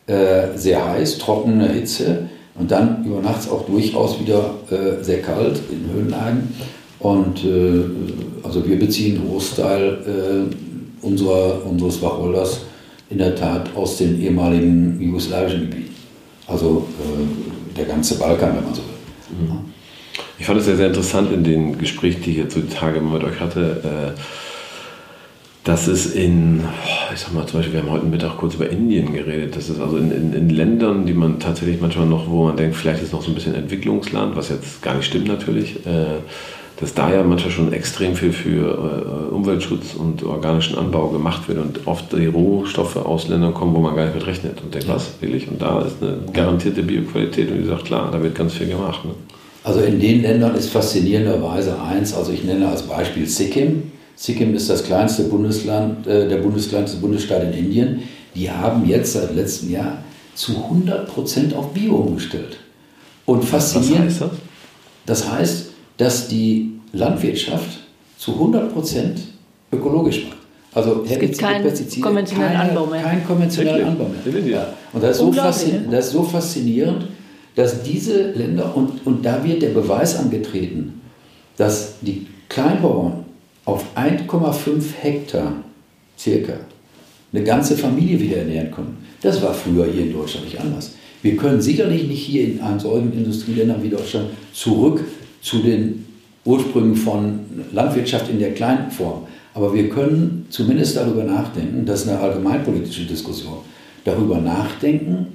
[0.08, 5.60] äh, sehr heiß, trockene Hitze und dann über Nachts auch durchaus wieder äh, sehr kalt
[5.72, 6.54] in Höhenlagen.
[7.00, 7.84] Und äh,
[8.44, 12.62] also wir beziehen Großteil äh, unserer, unseres Wacholders
[13.10, 15.96] in der Tat aus den ehemaligen jugoslawischen Gebieten.
[16.48, 19.48] Also äh, der ganze Balkan, wenn man so will.
[19.48, 19.71] Mhm.
[20.40, 23.00] Ich fand es sehr, sehr interessant in den Gesprächen, die ich jetzt so die Tage
[23.02, 24.20] mit euch hatte äh,
[25.64, 26.62] dass es in,
[27.14, 29.80] ich sag mal zum Beispiel, wir haben heute Mittag kurz über Indien geredet, das ist
[29.80, 33.14] also in, in, in, Ländern, die man tatsächlich manchmal noch, wo man denkt, vielleicht ist
[33.14, 36.18] noch so ein bisschen Entwicklungsland, was jetzt gar nicht stimmt natürlich, äh,
[36.78, 41.60] dass da ja manchmal schon extrem viel für äh, Umweltschutz und organischen Anbau gemacht wird
[41.60, 44.88] und oft die Rohstoffe aus Ländern kommen, wo man gar nicht mit rechnet und denkt,
[44.88, 45.48] was, wirklich?
[45.48, 49.06] Und da ist eine garantierte Bioqualität und die sagt, klar, da wird ganz viel gemacht.
[49.06, 49.12] Ne?
[49.64, 54.70] Also in den Ländern ist faszinierenderweise eins, also ich nenne als Beispiel Sikkim, Sikkim ist
[54.70, 58.04] das kleinste Bundesland, äh, der bundeskleinste Bundesstaat in Indien.
[58.36, 60.04] Die haben jetzt seit letztem Jahr
[60.36, 62.58] zu 100% auf Bio umgestellt.
[63.26, 64.12] Und faszinierend.
[64.12, 64.32] Was heißt das?
[65.08, 65.66] Das heißt,
[65.98, 67.80] dass die Landwirtschaft
[68.18, 69.18] zu 100%
[69.72, 70.38] ökologisch macht.
[70.74, 71.64] Also es gibt keinen
[72.00, 73.02] konventionellen Anbau mehr.
[73.02, 74.46] Kein konventioneller Anbau mehr.
[74.46, 74.74] Ja.
[74.94, 75.66] Und das ist, so das
[76.06, 77.08] ist so faszinierend,
[77.56, 81.02] dass diese Länder, und, und da wird der Beweis angetreten,
[81.58, 83.26] dass die Kleinbauern
[83.66, 85.54] auf 1,5 Hektar
[86.18, 86.54] circa
[87.34, 88.98] eine ganze Familie wieder ernähren können.
[89.22, 90.96] Das war früher hier in Deutschland nicht anders.
[91.22, 95.02] Wir können sicherlich nicht hier in einem solchen Industrieländern wie Deutschland zurück
[95.42, 96.06] zu den
[96.44, 97.40] Ursprüngen von
[97.72, 99.28] Landwirtschaft in der kleinen Form.
[99.54, 103.58] Aber wir können zumindest darüber nachdenken, das ist eine allgemeinpolitische Diskussion,
[104.04, 105.28] darüber nachdenken,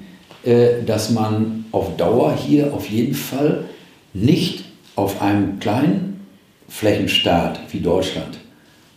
[0.85, 3.65] dass man auf Dauer hier auf jeden Fall
[4.13, 4.63] nicht
[4.95, 6.21] auf einem kleinen
[6.69, 8.37] Flächenstaat wie Deutschland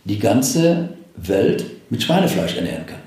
[0.05, 2.99] die ganze Welt mit Schweinefleisch ernähren kann.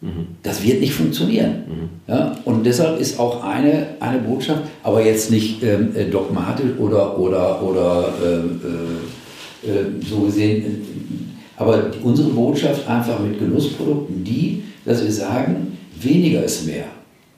[0.00, 0.26] Mhm.
[0.42, 1.50] Das wird nicht funktionieren.
[1.68, 2.12] Mhm.
[2.12, 2.36] Ja?
[2.44, 7.62] Und deshalb ist auch eine, eine Botschaft, aber jetzt nicht ähm, äh, dogmatisch oder, oder,
[7.62, 15.04] oder äh, äh, äh, so gesehen, äh, aber unsere Botschaft einfach mit Genussprodukten die, dass
[15.04, 16.86] wir sagen, weniger ist mehr.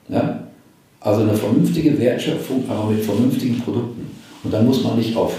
[0.07, 0.42] Ja?
[1.03, 4.09] Also eine vernünftige Wertschöpfung, aber mit vernünftigen Produkten.
[4.43, 5.33] Und dann muss man nicht auf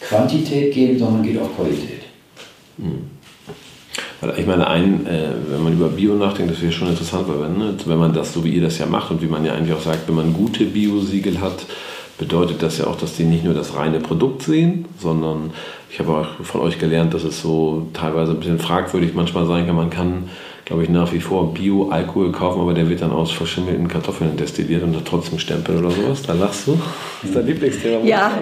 [0.00, 2.02] Quantität gehen, sondern geht auf Qualität.
[2.78, 3.10] Hm.
[4.36, 7.58] Ich meine, ein, äh, wenn man über Bio nachdenkt, das wäre schon interessant, weil wenn,
[7.58, 9.74] ne, wenn man das so wie ihr das ja macht und wie man ja eigentlich
[9.74, 11.66] auch sagt, wenn man gute Bio-Siegel hat,
[12.18, 15.50] bedeutet das ja auch, dass die nicht nur das reine Produkt sehen, sondern
[15.90, 19.66] ich habe auch von euch gelernt, dass es so teilweise ein bisschen fragwürdig manchmal sein
[19.66, 19.76] kann.
[19.76, 20.28] Man kann
[20.66, 24.82] glaube ich, nach wie vor Bio-Alkohol kaufen, aber der wird dann aus verschimmelten Kartoffeln destilliert
[24.82, 26.22] und hat trotzdem Stempel oder sowas.
[26.22, 26.72] Da lachst du.
[27.22, 28.04] Das ist dein Lieblingsthema.
[28.04, 28.32] Ja,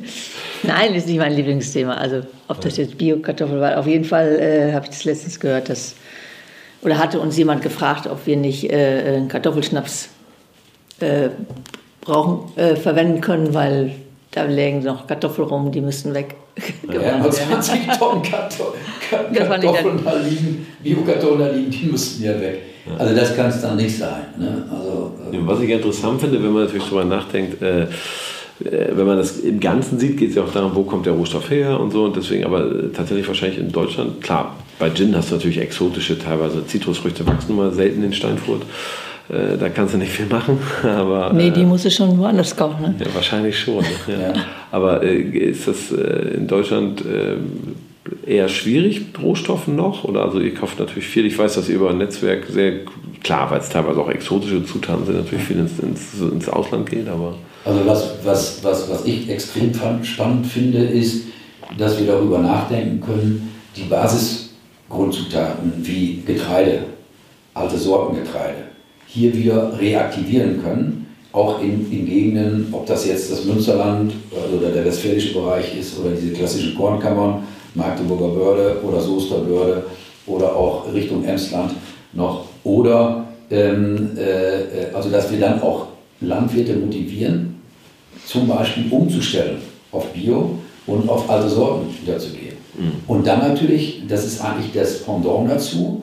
[0.62, 1.94] nein, ist nicht mein Lieblingsthema.
[1.94, 5.68] Also, ob das jetzt Bio-Kartoffel war, auf jeden Fall äh, habe ich das letztens gehört,
[5.68, 5.96] dass,
[6.82, 10.10] oder hatte uns jemand gefragt, ob wir nicht äh, einen Kartoffelschnaps
[11.00, 11.30] äh,
[12.02, 13.96] brauchen, äh, verwenden können, weil
[14.34, 16.34] da liegen noch Kartoffeln rum, die müssten weg.
[16.92, 22.62] Ja, 20 Tonnen Kartoffeln, Kartoffeln da liegen, Bio-Kartoffeln da liegen, die müssten ja weg.
[22.98, 24.26] Also das kann es dann nicht sein.
[24.36, 24.64] Ne?
[24.70, 27.86] Also, äh Was ich interessant finde, wenn man natürlich darüber nachdenkt, äh, äh,
[28.92, 31.50] wenn man das im Ganzen sieht, geht es ja auch darum, wo kommt der Rohstoff
[31.50, 32.04] her und so.
[32.04, 36.66] Und deswegen aber tatsächlich wahrscheinlich in Deutschland, klar, bei Gin hast du natürlich exotische, teilweise
[36.66, 38.62] Zitrusfrüchte wachsen nur selten in Steinfurt.
[39.28, 40.58] Äh, da kannst du nicht viel machen.
[40.82, 42.82] Aber, nee, die musst du schon woanders kaufen.
[42.82, 42.94] Ne?
[42.98, 43.84] Ja, wahrscheinlich schon.
[44.06, 44.20] Ja.
[44.20, 44.32] ja.
[44.70, 47.02] Aber äh, ist das äh, in Deutschland
[48.26, 50.04] eher schwierig Rohstoffen noch?
[50.04, 51.26] Oder also ihr kauft natürlich viel.
[51.26, 52.80] Ich weiß, dass ihr über ein Netzwerk sehr
[53.22, 57.08] klar, weil es teilweise auch exotische Zutaten sind, natürlich viel ins, ins, ins Ausland geht.
[57.08, 57.34] Aber
[57.64, 59.72] also was, was, was, was ich extrem
[60.04, 61.24] spannend finde, ist,
[61.78, 66.80] dass wir darüber nachdenken können, die Basisgrundzutaten wie Getreide,
[67.54, 68.73] alte Sortengetreide,
[69.14, 74.12] hier wieder reaktivieren können, auch in, in Gegenden, ob das jetzt das Münsterland
[74.56, 79.84] oder der westfälische Bereich ist oder diese klassischen Kornkammern, Magdeburger Börde oder Soester Börde
[80.26, 81.72] oder auch Richtung Emsland
[82.12, 82.44] noch.
[82.62, 85.88] Oder ähm, äh, also dass wir dann auch
[86.20, 87.60] Landwirte motivieren,
[88.26, 89.58] zum Beispiel umzustellen
[89.92, 92.56] auf Bio und auf alte Sorten wiederzugehen.
[92.78, 92.92] Mhm.
[93.06, 96.02] Und dann natürlich, das ist eigentlich das Pendant dazu,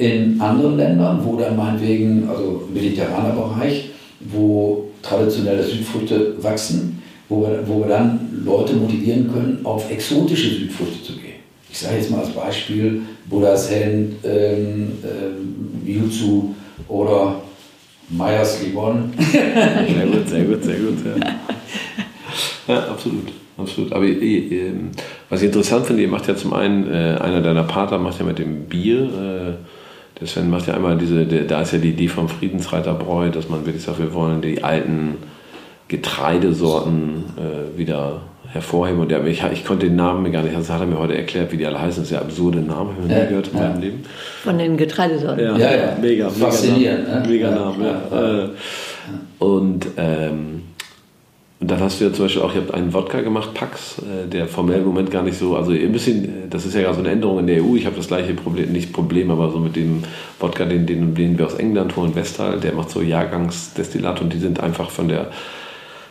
[0.00, 7.62] in anderen Ländern, wo dann meinetwegen, also mediterraner Bereich, wo traditionelle Südfrüchte wachsen, wo wir,
[7.66, 11.40] wo wir dann Leute motivieren können, auf exotische Südfrüchte zu gehen.
[11.70, 16.54] Ich sage jetzt mal als Beispiel Buddhas Hand, ähm, ähm, Yuzu
[16.88, 17.36] oder
[18.08, 19.12] Meyers Libon.
[19.32, 20.98] Sehr gut, sehr gut, sehr gut.
[22.66, 23.28] Ja, ja absolut.
[23.56, 23.92] Absolut.
[23.92, 24.72] Aber äh,
[25.28, 28.24] was ich interessant finde, ihr macht ja zum einen, äh, einer deiner Pater macht ja
[28.24, 29.79] mit dem Bier, äh,
[30.20, 33.48] der Sven macht ja einmal diese, der, da ist ja die Idee vom Friedensreiterbräu, dass
[33.48, 35.16] man wirklich sagt, wir wollen die alten
[35.88, 38.20] Getreidesorten äh, wieder
[38.52, 39.00] hervorheben.
[39.00, 41.16] Und der, ich, ich konnte den Namen mir gar nicht, das hat er mir heute
[41.16, 42.02] erklärt, wie die alle heißen.
[42.02, 43.68] Das ist ja absurde Namen, habe ich noch nie gehört in ja.
[43.68, 44.04] meinem Leben.
[44.42, 45.44] Von den Getreidesorten.
[45.44, 45.96] Ja, ja, ja.
[46.00, 47.08] mega, mega Faszinierend.
[47.08, 47.28] Name, ne?
[47.28, 48.44] Mega Name, ja.
[48.44, 48.48] Äh,
[49.38, 50.62] und ähm,
[51.60, 54.26] und dann hast du ja zum Beispiel auch, ihr habt einen Wodka gemacht, Pax, äh,
[54.26, 56.94] der formell im Moment gar nicht so, also ein bisschen, äh, das ist ja gerade
[56.94, 57.76] so eine Änderung in der EU.
[57.76, 60.02] Ich habe das gleiche Problem, nicht Problem, aber so mit dem
[60.38, 64.38] Wodka, den, den, den wir aus England holen, Westhal, der macht so Jahrgangsdestillat und die
[64.38, 65.30] sind einfach von der,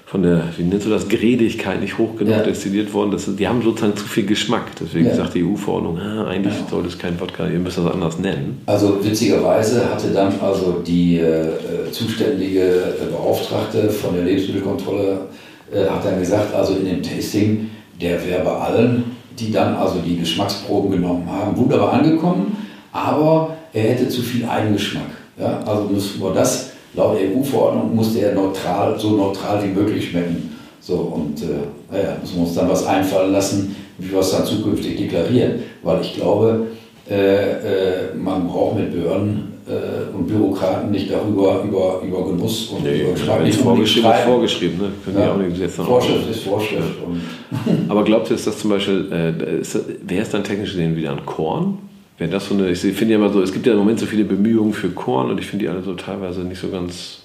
[0.10, 2.42] von der, wie nennst du das, Gredigkeit nicht hoch genug ja.
[2.42, 3.12] destilliert worden.
[3.12, 4.64] Das, die haben sozusagen zu viel Geschmack.
[4.82, 5.16] Deswegen ja.
[5.16, 6.68] sagt die EU-Verordnung, ah, eigentlich ja.
[6.68, 8.60] soll es kein Wodka, ihr müsst das anders nennen.
[8.66, 15.28] Also witzigerweise hatte dann also die äh, zuständige äh, Beauftragte von der Lebensmittelkontrolle
[15.72, 17.70] äh, hat dann gesagt, also in dem Tasting,
[18.02, 19.04] der wäre bei allen,
[19.38, 22.58] die dann also die Geschmacksproben genommen haben, wunderbar angekommen,
[22.92, 25.12] aber er hätte zu viel Eigengeschmack.
[25.40, 25.60] Ja?
[25.68, 30.56] Also müssen wir das, laut EU-Verordnung musste er neutral, so neutral wie möglich schmecken.
[30.82, 34.46] So, und äh, naja, müssen wir uns dann was einfallen lassen, wie wir es dann
[34.46, 35.60] zukünftig deklarieren.
[35.84, 36.68] Weil ich glaube,
[37.10, 42.84] äh, äh, man braucht mit Behörden äh, und Bürokraten nicht darüber über, über Genuss und
[42.84, 44.92] nee, über Geschmack nicht vorgeschrieben ist vorgeschrieben, ne?
[45.04, 45.86] Können ja, auch nicht setzen.
[45.86, 46.82] Vorschrift ist Vorschrift.
[46.82, 47.74] Ja.
[47.90, 51.26] Aber glaubt ihr, dass das zum Beispiel, äh, wäre es dann technisch gesehen wieder ein
[51.26, 51.78] Korn?
[52.20, 54.06] Wäre das so eine, ich finde ja immer so, es gibt ja im Moment so
[54.06, 57.20] viele Bemühungen für Korn und ich finde die alle so teilweise nicht so ganz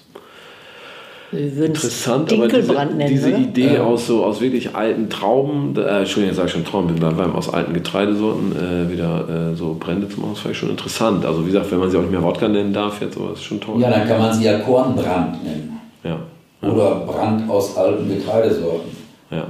[1.31, 6.35] wir Interessant, aber diese, nennen, diese Idee aus so aus wirklich alten Trauben, äh, Entschuldigung,
[6.35, 10.21] sage ich schon Trauben, bin beim aus alten Getreidesorten äh, wieder äh, so Brände zu
[10.21, 11.25] machen, fand ich schon interessant.
[11.25, 13.43] Also wie gesagt, wenn man sie auch nicht mehr Wodka nennen darf jetzt, aber ist
[13.43, 13.81] schon toll.
[13.81, 15.79] Ja, dann kann man sie ja Kornbrand nennen.
[16.03, 16.19] Ja.
[16.61, 16.69] ja.
[16.69, 18.91] Oder Brand aus alten Getreidesorten.
[19.31, 19.47] Ja.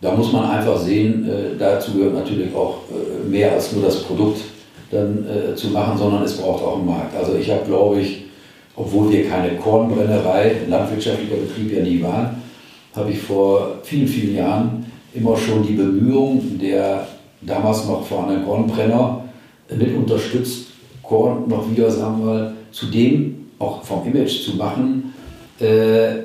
[0.00, 4.02] Da muss man einfach sehen, äh, dazu gehört natürlich auch äh, mehr als nur das
[4.02, 4.40] Produkt
[4.90, 7.16] dann äh, zu machen, sondern es braucht auch einen Markt.
[7.16, 8.24] Also ich habe, glaube ich,
[8.76, 12.42] obwohl wir keine Kornbrennerei, landwirtschaftlicher Betrieb ja nie waren,
[12.94, 17.06] habe ich vor vielen, vielen Jahren immer schon die Bemühungen der
[17.40, 19.24] damals noch vorhandenen Kornbrenner
[19.76, 20.68] mit unterstützt,
[21.02, 25.14] Korn noch wieder, sagen wir mal, zu dem auch vom Image zu machen,
[25.60, 26.22] äh, äh,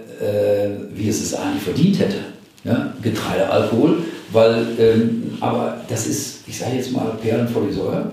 [0.93, 2.17] wie es es eigentlich verdient hätte.
[2.63, 2.93] Ja?
[3.01, 3.99] Getreidealkohol,
[4.31, 8.11] weil, ähm, aber das ist, ich sage jetzt mal, Perlen vor die Säure,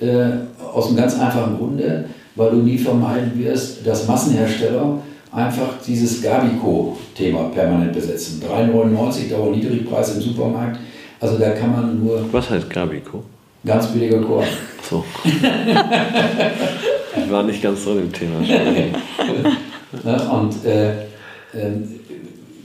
[0.00, 0.30] äh,
[0.72, 4.98] aus einem ganz einfachen Grunde weil du nie vermeiden wirst, dass Massenhersteller
[5.32, 8.42] einfach dieses Gabico-Thema permanent besetzen.
[8.42, 10.78] 3,99 Dauer Niedrigpreis im Supermarkt.
[11.20, 12.24] Also da kann man nur.
[12.32, 13.22] Was heißt Gabico?
[13.64, 14.46] Ganz billiger Korn.
[14.88, 15.04] So.
[15.24, 15.42] ich
[17.30, 18.36] war nicht ganz drin im Thema.
[20.32, 20.96] Und äh, äh,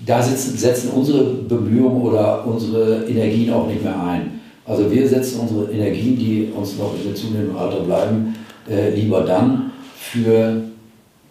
[0.05, 4.34] da sitzen, setzen unsere Bemühungen oder unsere Energien auch nicht mehr ein.
[4.65, 8.35] Also wir setzen unsere Energien, die uns noch in dem zunehmenden Alter bleiben,
[8.69, 10.63] äh, lieber dann für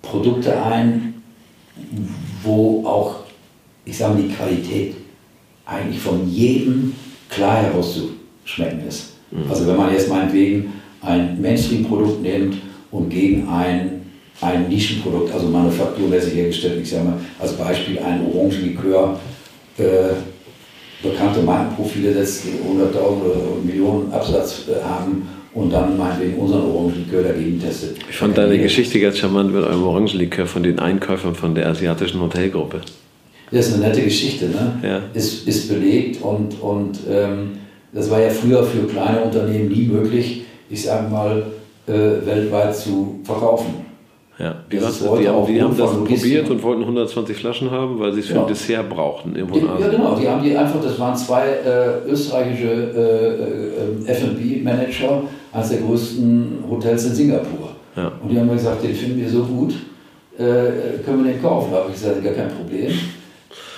[0.02, 1.14] Produkte ein,
[2.42, 3.16] wo auch,
[3.84, 4.94] ich sage mal, die Qualität
[5.66, 6.94] eigentlich von jedem
[7.28, 9.14] klar herauszuschmecken ist.
[9.30, 9.50] Mhm.
[9.50, 12.56] Also wenn man jetzt meinetwegen ein Mainstream-Produkt nimmt
[12.90, 14.02] und gegen ein,
[14.40, 19.18] ein Nischenprodukt, also manufakturmäßig hergestellt, ich sage mal als Beispiel ein Orangenlikör,
[19.78, 19.84] äh,
[21.04, 27.22] bekannte Markenprofile setzt, die 100.000 oder Millionen Absatz äh, haben und dann meinetwegen unseren Orangenlikör
[27.22, 27.98] dagegen testet.
[28.10, 32.20] Ich fand deine Geschichte ganz charmant mit eurem Orangenlikör von den Einkäufern von der asiatischen
[32.20, 32.80] Hotelgruppe.
[33.50, 34.80] Das ist eine nette Geschichte, ne?
[34.82, 35.00] Ja.
[35.12, 37.52] Ist, ist belegt und, und ähm,
[37.92, 41.44] das war ja früher für kleine Unternehmen nie möglich, ich sage mal,
[41.86, 41.92] äh,
[42.26, 43.83] weltweit zu verkaufen.
[44.38, 48.12] Ja, die, das die, haben, die haben das probiert und wollten 120 Flaschen haben, weil
[48.12, 48.46] sie es für genau.
[48.46, 49.36] ein Dessert brauchten.
[49.36, 50.16] Irgendwo ja, ja, genau.
[50.16, 56.64] Die haben die einfach, das waren zwei äh, österreichische äh, äh FB-Manager, eines der größten
[56.68, 57.70] Hotels in Singapur.
[57.96, 58.10] Ja.
[58.20, 59.74] Und die haben mir gesagt, den finden wir so gut,
[60.36, 60.42] äh,
[61.04, 61.68] können wir den kaufen?
[61.70, 62.90] Da habe ich gesagt, gar kein Problem.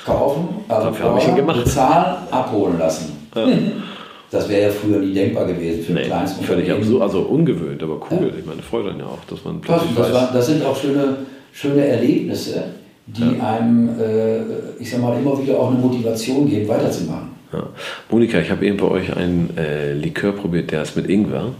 [0.07, 3.29] Kaufen, also Dafür bezahlen, abholen lassen.
[3.35, 3.47] Ja.
[4.31, 8.01] Das wäre ja früher nie denkbar gewesen für nee, kleinste Völlig absurd, also ungewöhnt, aber
[8.11, 8.29] cool.
[8.33, 8.39] Ja.
[8.39, 10.77] Ich meine, freut dann ja auch, dass man plötzlich das, das, war, das sind auch
[10.77, 11.19] schöne,
[11.53, 12.65] schöne Erlebnisse,
[13.07, 13.57] die ja.
[13.57, 14.41] einem, äh,
[14.81, 17.29] ich sag mal, immer wieder auch eine Motivation geben, weiterzumachen.
[17.53, 17.69] Ja.
[18.11, 21.53] Monika, ich habe eben bei euch einen äh, Likör probiert, der ist mit Ingwer.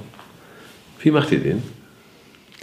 [1.01, 1.63] Wie macht ihr den?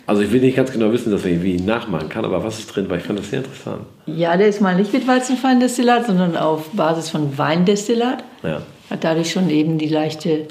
[0.06, 2.68] Also ich will nicht ganz genau wissen, dass ich ihn nachmachen kann, aber was ist
[2.68, 2.90] drin?
[2.90, 3.84] Weil ich fand das sehr interessant.
[4.06, 8.22] Ja, der ist mal nicht mit Weizenfeindestillat, sondern auf Basis von Weindestillat.
[8.44, 8.62] Ja.
[8.90, 10.48] Hat dadurch schon eben die leichte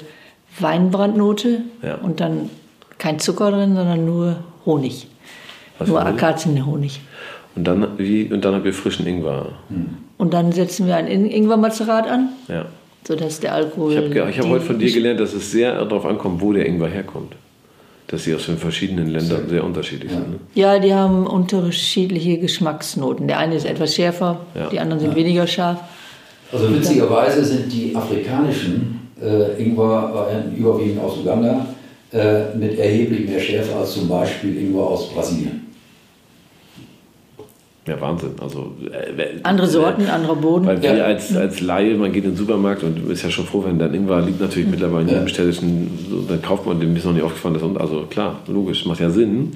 [0.59, 1.95] Weinbrandnote ja.
[1.95, 2.49] und dann
[2.97, 5.07] kein Zucker drin, sondern nur Honig.
[5.79, 7.01] Was nur Akazienhonig.
[7.55, 9.49] Und dann, wie, und dann habt ihr frischen Ingwer.
[10.17, 12.65] Und dann setzen wir ein Ingwermazerat an, ja.
[13.07, 13.91] sodass der Alkohol.
[13.91, 16.87] Ich habe hab heute von dir gelernt, dass es sehr darauf ankommt, wo der Ingwer
[16.87, 17.33] herkommt.
[18.07, 20.17] Dass sie aus den verschiedenen Ländern sehr unterschiedlich ja.
[20.17, 20.29] sind.
[20.31, 20.39] Ne?
[20.55, 23.27] Ja, die haben unterschiedliche Geschmacksnoten.
[23.27, 24.69] Der eine ist etwas schärfer, ja.
[24.69, 25.79] die anderen sind weniger scharf.
[26.53, 31.65] Also witzigerweise sind die afrikanischen äh, Ingwer überwiegend aus Uganda
[32.11, 35.63] äh, mit erheblich mehr Schärfe als zum Beispiel Ingwer aus Brasilien.
[37.87, 38.31] Ja, Wahnsinn.
[38.39, 40.65] Also, äh, andere Sorten, äh, anderer Boden.
[40.67, 43.63] Weil wir als, als Laie, man geht in den Supermarkt und ist ja schon froh,
[43.65, 45.89] wenn dann Ingwer liegt natürlich mittlerweile in jedem städtischen,
[46.29, 47.55] dann kauft man den, ist noch nicht aufgefallen.
[47.55, 49.51] Dass, also klar, logisch, macht ja Sinn.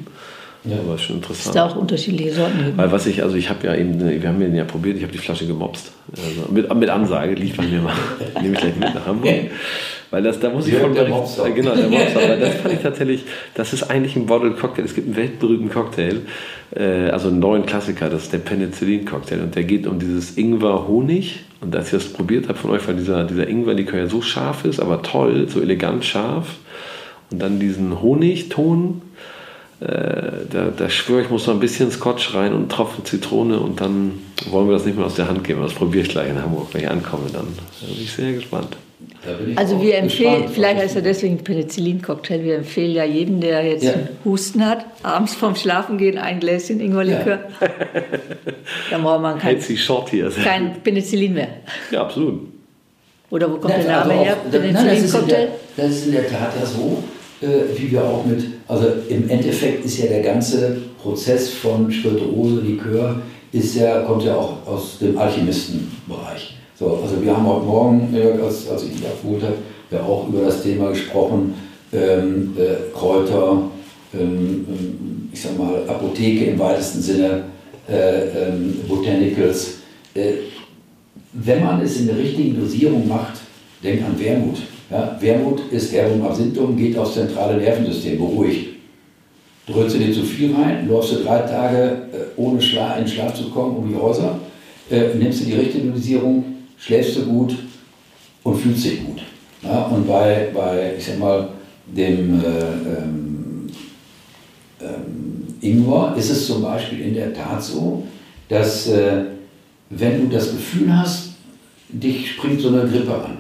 [0.70, 0.94] Ja.
[0.94, 1.48] Ist schon interessant.
[1.48, 2.78] Ist da auch unterschiedliche Sorten gibt.
[2.78, 5.14] Weil was ich, also ich habe ja eben, wir haben den ja probiert, ich habe
[5.14, 5.92] die Flasche gemobst.
[6.12, 7.94] Also mit, mit Ansage, liefern wir mal,
[8.42, 9.52] nehme ich gleich mit nach Hamburg.
[10.10, 11.50] Weil das, da muss ich von der Mobster.
[11.52, 12.22] Genau, der Mobster.
[12.28, 13.24] Weil das fand ich tatsächlich,
[13.56, 14.84] das ist eigentlich ein Bottled Cocktail.
[14.84, 16.22] Es gibt einen weltberühmten Cocktail,
[16.76, 19.42] äh, also einen neuen Klassiker, das ist der Penicillin-Cocktail.
[19.42, 21.42] Und der geht um dieses Ingwer-Honig.
[21.60, 24.64] Und als ich das probiert habe von euch, weil dieser, dieser Ingwer-Likör ja so scharf
[24.64, 26.56] ist, aber toll, so elegant scharf.
[27.30, 29.37] Und dann diesen Honigton äh,
[29.80, 33.80] da, da schwöre ich, muss noch ein bisschen Scotch rein und einen Tropfen Zitrone und
[33.80, 35.62] dann wollen wir das nicht mehr aus der Hand geben.
[35.62, 37.26] Das probiere ich gleich in Hamburg, wenn ich ankomme.
[37.32, 37.48] Dann
[37.82, 38.78] da bin ich sehr gespannt.
[39.56, 43.94] Also wir empfehlen, vielleicht heißt er deswegen Penicillin-Cocktail, wir empfehlen ja jedem, der jetzt ja.
[44.24, 47.40] Husten hat, abends vorm Schlafengehen ein Gläschen Ingwerlikör.
[47.60, 47.68] Ja.
[48.90, 49.60] Dann braucht man kein,
[50.44, 51.50] kein Penicillin mehr.
[51.92, 52.48] Ja, absolut.
[53.30, 54.38] Oder wo kommt ja, der Name also her?
[54.50, 55.48] Penicillin-Cocktail?
[55.76, 57.04] Das ist in der Tat ja so,
[57.42, 62.62] äh, wie wir auch mit, also im Endeffekt ist ja der ganze Prozess von Spirituose,
[62.62, 63.22] Likör,
[63.52, 66.56] ist ja, kommt ja auch aus dem Alchemistenbereich.
[66.78, 69.56] So, also wir haben heute Morgen, als, als ich dich abgeholt habe,
[69.92, 71.54] ja auch über das Thema gesprochen,
[71.94, 73.62] ähm, äh, Kräuter,
[74.14, 77.44] ähm, ähm ich sag mal Apotheke im weitesten Sinne,
[77.90, 79.76] äh, ähm, Botanicals.
[80.14, 80.34] Äh,
[81.34, 83.34] wenn man es in der richtigen Dosierung macht,
[83.84, 84.58] denk an Wermut.
[84.90, 88.78] Ja, Wermut ist Verbum Absinthum, geht aufs zentrale Nervensystem, beruhigt.
[89.68, 93.34] Drückst du dir zu viel rein, läufst du drei Tage äh, ohne Schla in Schlaf
[93.34, 94.40] zu kommen um die Häuser,
[94.90, 96.46] äh, nimmst du die richtige Dosierung,
[96.78, 97.56] schläfst du gut
[98.44, 99.22] und fühlst dich gut.
[99.62, 101.50] Ja, und bei, bei, ich sag mal,
[101.86, 103.68] dem äh, ähm,
[104.80, 108.04] ähm, Ingwer ist es zum Beispiel in der Tat so,
[108.48, 109.24] dass äh,
[109.90, 111.32] wenn du das Gefühl hast,
[111.90, 113.38] dich springt so eine Grippe an,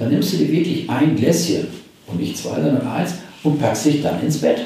[0.00, 1.66] dann nimmst du dir wirklich ein Gläschen
[2.06, 4.62] und nicht zwei, sondern eins und packst dich dann ins Bett.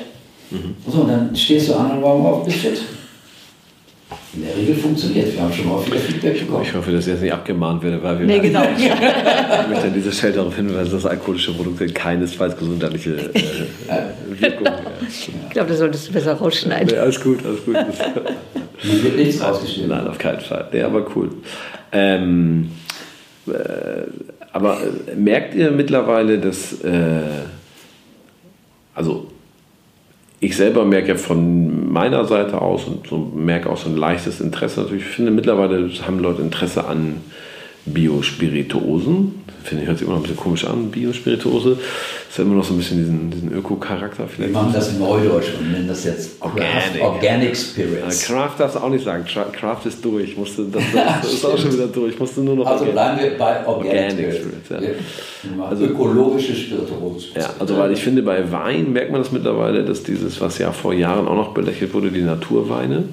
[0.50, 0.76] Mhm.
[0.86, 2.80] So, und dann stehst du an und morgen auf, bist fit.
[4.34, 5.34] in der Regel funktioniert.
[5.34, 6.62] Wir haben schon mal viel Feedback bekommen.
[6.62, 8.26] Ich hoffe, dass ich jetzt nicht abgemahnt werde, weil wir.
[8.26, 8.62] Nee, genau.
[8.76, 8.88] ich
[9.68, 13.42] möchte an dieser Stelle darauf hinweisen, dass alkoholische Produkte keinesfalls gesundheitliche äh,
[14.40, 14.84] Wirkung haben.
[15.08, 16.88] Ich glaube, das solltest du besser rausschneiden.
[16.94, 17.76] Nee, alles gut, alles gut.
[18.78, 19.90] Hier wird nichts rausgeschnitten.
[19.90, 20.68] Nein, auf keinen Fall.
[20.72, 21.30] Nee, aber cool.
[21.90, 22.70] Ähm,
[23.46, 24.04] äh,
[24.54, 26.80] aber äh, merkt ihr mittlerweile, dass.
[26.82, 27.22] Äh,
[28.94, 29.26] also
[30.38, 34.40] ich selber merke ja von meiner Seite aus und so merke auch so ein leichtes
[34.40, 34.82] Interesse.
[34.82, 37.16] Natürlich, ich finde mittlerweile haben Leute Interesse an
[37.86, 39.44] Biospirituosen.
[39.62, 41.78] Finde ich, hört sich immer noch ein bisschen komisch an, Biospirituose.
[42.28, 44.52] Das hat immer noch so ein bisschen diesen, diesen Öko-Charakter vielleicht.
[44.52, 48.24] Wir machen das in Neudeutsch und nennen das jetzt Organic, Organic Spirits.
[48.24, 49.24] Craft darfst du auch nicht sagen.
[49.24, 50.36] Craft ist durch.
[50.36, 50.82] Musste, das,
[51.22, 52.18] das ist auch schon wieder durch.
[52.18, 54.68] Musste nur noch also bleiben wir bei Organic, Organic Spirits.
[54.68, 55.64] Ja.
[55.64, 57.30] Also, ökologische Spirituosen.
[57.36, 60.72] Ja, also weil ich finde, bei Wein merkt man das mittlerweile, dass dieses, was ja
[60.72, 63.04] vor Jahren auch noch belächelt wurde, die Naturweine.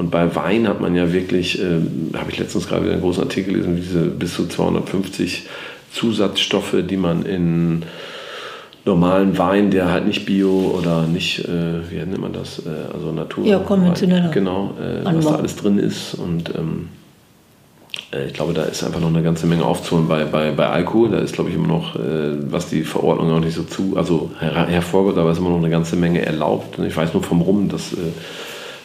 [0.00, 1.78] Und bei Wein hat man ja wirklich, äh,
[2.16, 5.46] habe ich letztens gerade wieder einen großen Artikel gelesen, diese bis zu 250
[5.92, 7.82] Zusatzstoffe, die man in
[8.86, 13.12] normalen Wein, der halt nicht bio oder nicht, äh, wie nennt man das, äh, also
[13.12, 13.44] Natur.
[13.44, 14.30] Ja, konventioneller.
[14.30, 16.14] Genau, äh, was da alles drin ist.
[16.14, 16.88] Und ähm,
[18.14, 21.10] äh, ich glaube, da ist einfach noch eine ganze Menge aufzuholen bei, bei, bei Alkohol.
[21.10, 22.00] Da ist, glaube ich, immer noch, äh,
[22.50, 25.68] was die Verordnung auch nicht so zu, also her hervorgeht, aber ist immer noch eine
[25.68, 26.78] ganze Menge erlaubt.
[26.78, 27.94] Und ich weiß nur vom Rum, dass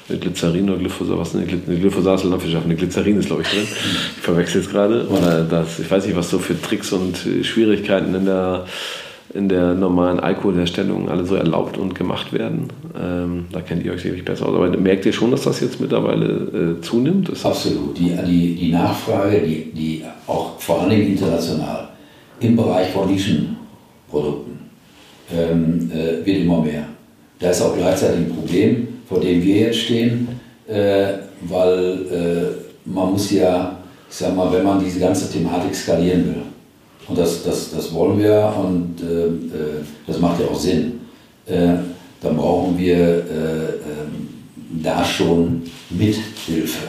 [0.08, 3.64] Glycerin oder Glyphosat, was denn Glyphosat ist Landwirtschaft, eine Glycerin ist glaube ich drin.
[3.64, 5.08] Ich verwechsel es gerade.
[5.80, 8.66] Ich weiß nicht, was so für Tricks und Schwierigkeiten in der,
[9.34, 12.68] in der normalen Alkoholherstellung alle so erlaubt und gemacht werden.
[13.00, 14.56] Ähm, da kennt ihr euch sicherlich besser aus.
[14.56, 17.30] Aber merkt ihr schon, dass das jetzt mittlerweile äh, zunimmt?
[17.30, 17.98] Ist Absolut.
[17.98, 21.90] Die, die, die Nachfrage, die, die auch vor allem international
[22.40, 24.60] im Bereich von Nischenprodukten
[25.34, 26.86] ähm, äh, wird immer mehr.
[27.40, 30.28] Da ist auch gleichzeitig ein Problem, vor dem wir jetzt stehen,
[30.68, 33.78] äh, weil äh, man muss ja,
[34.10, 36.42] ich sag mal, wenn man diese ganze Thematik skalieren will,
[37.08, 41.02] und das, das, das wollen wir und äh, äh das macht ja auch Sinn,
[41.46, 41.76] äh,
[42.22, 43.24] dann brauchen wir äh,
[44.84, 46.88] da schon Mithilfe.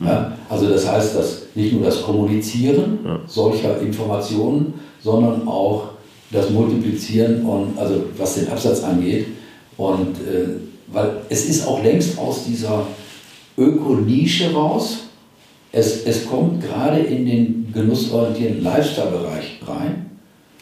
[0.00, 0.32] Ja?
[0.48, 3.20] Also das heißt, dass nicht nur das Kommunizieren ja.
[3.26, 5.90] solcher Informationen, sondern auch
[6.30, 9.26] das Multiplizieren und also was den Absatz angeht.
[9.76, 10.16] Und
[10.92, 12.86] weil es ist auch längst aus dieser
[13.56, 15.04] Ökonische raus.
[15.70, 20.10] Es, es kommt gerade in den genussorientierten Lifestyle-Bereich rein,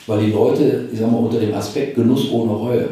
[0.07, 2.89] weil die Leute, ich sag mal, unter dem Aspekt Genuss ohne Reue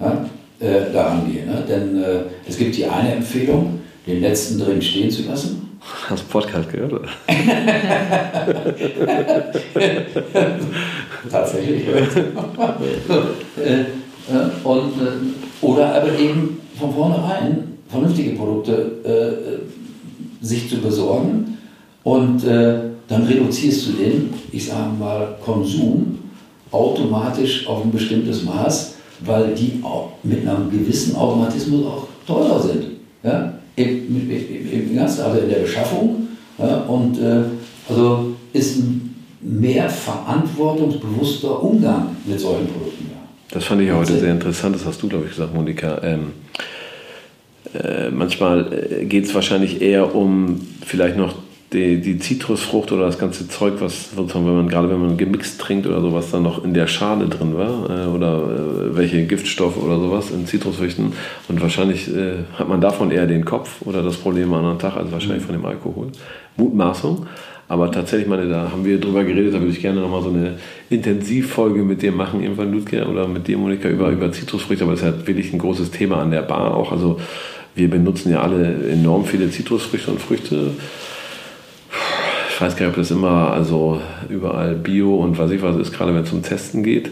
[0.00, 0.28] ja,
[0.58, 1.46] äh, daran gehen.
[1.46, 1.64] Ne?
[1.68, 5.78] Denn äh, es gibt hier eine Empfehlung, den letzten drin stehen zu lassen.
[6.08, 6.92] Hast du Podcast gehört?
[6.92, 7.08] Oder?
[11.30, 11.82] Tatsächlich.
[13.58, 13.84] Äh, äh,
[14.64, 15.10] und äh,
[15.62, 18.72] oder aber eben von vornherein vernünftige Produkte
[19.04, 21.58] äh, sich zu besorgen
[22.04, 26.18] und äh, dann reduzierst du den, ich sage mal, Konsum
[26.70, 32.84] automatisch auf ein bestimmtes Maß, weil die auch mit einem gewissen Automatismus auch teurer sind.
[33.22, 33.52] Ja?
[33.76, 36.28] Im, im, im ganzen, also in der Beschaffung.
[36.58, 36.82] Ja?
[36.84, 37.42] Und äh,
[37.88, 43.11] also ist ein mehr verantwortungsbewusster Umgang mit solchen Produkten.
[43.52, 46.00] Das fand ich heute sehr interessant, das hast du, glaube ich, gesagt, Monika.
[46.02, 46.32] Ähm,
[47.74, 51.34] äh, manchmal äh, geht es wahrscheinlich eher um vielleicht noch
[51.72, 55.60] die, die, Zitrusfrucht oder das ganze Zeug, was sozusagen, wenn man gerade wenn man gemixt
[55.60, 59.76] trinkt oder sowas dann noch in der Schale drin war äh, oder äh, welche Giftstoffe
[59.76, 61.12] oder sowas in Zitrusfrüchten
[61.48, 64.96] und wahrscheinlich äh, hat man davon eher den Kopf oder das Problem am anderen Tag
[64.96, 65.46] als wahrscheinlich mhm.
[65.46, 66.08] von dem Alkohol.
[66.56, 67.26] Mutmaßung.
[67.72, 70.58] Aber tatsächlich, meine, da haben wir drüber geredet, da würde ich gerne nochmal so eine
[70.90, 74.84] Intensivfolge mit dir machen, irgendwann Ludger oder mit dir, Monika, über, über Zitrusfrüchte.
[74.84, 76.92] Aber das ist halt wirklich ein großes Thema an der Bar auch.
[76.92, 77.18] Also
[77.74, 80.72] wir benutzen ja alle enorm viele Zitrusfrüchte und Früchte.
[82.50, 85.94] Ich weiß gar nicht, ob das immer also überall Bio und was ich was ist,
[85.94, 87.10] gerade wenn es um Testen geht.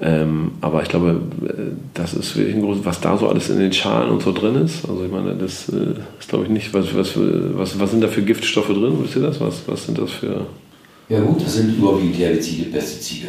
[0.00, 3.58] Ähm, aber ich glaube, äh, das ist wirklich ein großes, was da so alles in
[3.58, 4.88] den Schalen und so drin ist.
[4.88, 8.08] Also ich meine, das äh, ist glaube ich nicht, was, was, was, was sind da
[8.08, 8.96] für Giftstoffe drin?
[9.02, 9.40] Wisst ihr das?
[9.40, 10.46] Was, was sind das für.
[11.08, 13.28] Ja gut, das sind überwiegend Herbizide, Pestizide.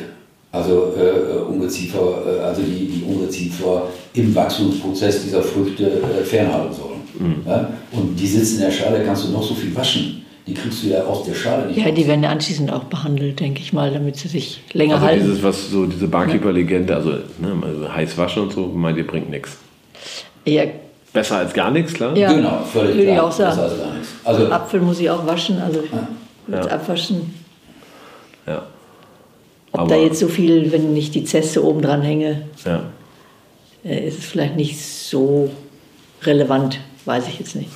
[0.51, 6.73] Also äh, äh Ungeziefer, äh, also die, die Ungeziefer im Wachstumsprozess dieser Früchte äh, fernhalten
[6.73, 6.99] sollen.
[7.19, 7.47] Mhm.
[7.47, 7.73] Ja?
[7.91, 10.19] Und die sitzen in der Schale, kannst du noch so viel waschen
[10.49, 11.93] die kriegst du ja aus der Schale nicht Ja, raus.
[11.95, 15.25] die werden ja anschließend auch behandelt, denke ich mal, damit sie sich länger also halten.
[15.25, 19.29] Dieses, was so diese Barkeeper-Legende, also, ne, also heiß waschen und so, meint ihr, bringt
[19.29, 19.57] nichts.
[20.45, 20.63] Ja.
[21.13, 22.15] Besser als gar nichts, klar?
[22.17, 23.15] Ja, genau, völlig Würde klar.
[23.15, 23.55] ich auch sagen.
[23.55, 24.09] Besser als gar nichts.
[24.23, 25.83] Also, Apfel muss ich auch waschen, also
[26.51, 26.57] ja.
[26.57, 26.67] ja.
[26.67, 27.33] abwaschen.
[28.47, 28.63] Ja.
[29.71, 32.83] Ob Aber da jetzt so viel, wenn ich die Zeste oben dran hänge, ja.
[33.83, 35.51] Äh, ist es vielleicht nicht so
[36.23, 37.69] relevant, weiß ich jetzt nicht.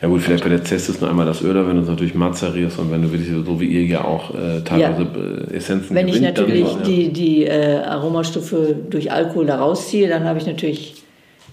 [0.00, 2.78] Ja gut, vielleicht bei der Zest nur einmal das Öl, wenn du es natürlich mazerierst
[2.78, 5.50] und wenn du wirklich so wie ihr ja auch äh, teilweise ja.
[5.50, 10.22] Äh, Essenzen Wenn ich natürlich dann, die, die äh, Aromastoffe durch Alkohol da rausziehe, dann
[10.24, 10.94] habe ich natürlich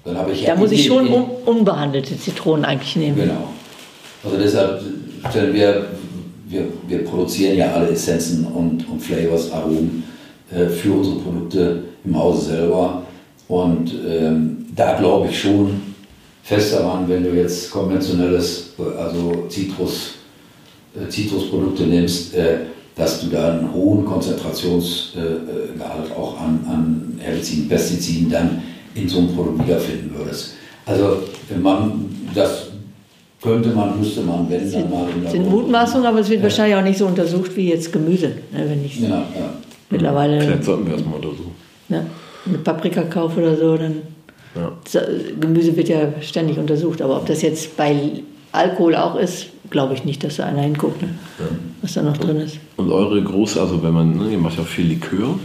[0.04, 3.18] dann habe ich da muss ich schon un unbehandelte Zitronen eigentlich nehmen.
[3.18, 3.50] Genau.
[4.24, 4.82] Also deshalb
[5.30, 5.86] stellen wir,
[6.48, 10.04] wir, wir produzieren ja alle Essenzen und, und Flavors, Aromen
[10.52, 13.02] äh, für unsere Produkte im Hause selber.
[13.48, 15.82] Und ähm, da glaube ich schon
[16.46, 20.14] fest daran, wenn du jetzt konventionelles, also Zitrus,
[20.96, 22.58] äh, Zitrusprodukte nimmst, äh,
[22.96, 28.62] dass du da einen hohen Konzentrationsgehalt auch an, an Herbiziden, Pestiziden dann
[28.93, 30.54] in so einem Produkt wiederfinden würdest.
[30.86, 32.68] Also wenn man das
[33.41, 35.08] könnte man, müsste man, wenn dann mal.
[35.24, 36.46] Das sind Mutmaßungen, aber es wird ja.
[36.46, 39.54] wahrscheinlich auch nicht so untersucht wie jetzt Gemüse, ne, wenn ich ja, ja.
[39.89, 40.41] mittlerweile.
[40.41, 41.52] Vielleicht sollten wir das mal untersuchen.
[41.89, 42.06] Ne,
[42.48, 44.14] eine Paprika kaufe oder so, dann.
[44.56, 44.72] Ja.
[45.39, 50.06] Gemüse wird ja ständig untersucht, aber ob das jetzt bei Alkohol auch ist, glaube ich
[50.06, 51.10] nicht, dass da einer hinguckt, ne?
[51.39, 51.45] ja.
[51.82, 52.58] was da noch drin ist.
[52.78, 55.38] Und eure große, also wenn man, ne, ihr macht ja auch viel Likör,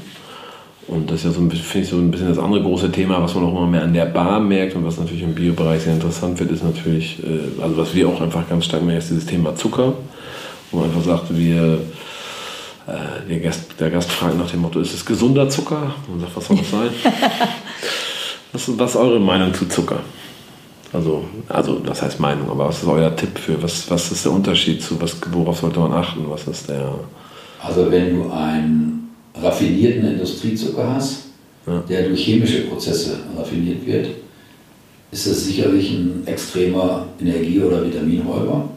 [0.90, 3.36] und das ist ja so, finde ich, so ein bisschen das andere große Thema, was
[3.36, 6.40] man auch immer mehr an der Bar merkt und was natürlich im Biobereich sehr interessant
[6.40, 9.54] wird, ist natürlich, äh, also was wir auch einfach ganz stark merken, ist dieses Thema
[9.54, 9.92] Zucker.
[10.72, 11.80] Wo man einfach sagt, wir,
[12.88, 15.94] äh, der, Gast, der Gast fragt nach dem Motto, ist es gesunder Zucker?
[16.08, 16.90] Und man sagt, was soll das sein?
[18.52, 20.00] was, was ist eure Meinung zu Zucker?
[20.92, 24.32] Also, also was heißt Meinung, aber was ist euer Tipp für, was, was ist der
[24.32, 26.24] Unterschied zu, was, worauf sollte man achten?
[26.28, 26.94] Was ist der...
[27.62, 31.26] Also wenn du ein raffinierten Industriezucker hast,
[31.66, 31.80] ja.
[31.88, 34.08] der durch chemische Prozesse raffiniert wird,
[35.12, 38.68] ist das sicherlich ein extremer Energie- oder Vitaminräuber,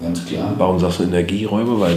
[0.00, 0.54] ganz klar.
[0.58, 1.78] Warum sagst du Energieräuber?
[1.80, 1.96] Weil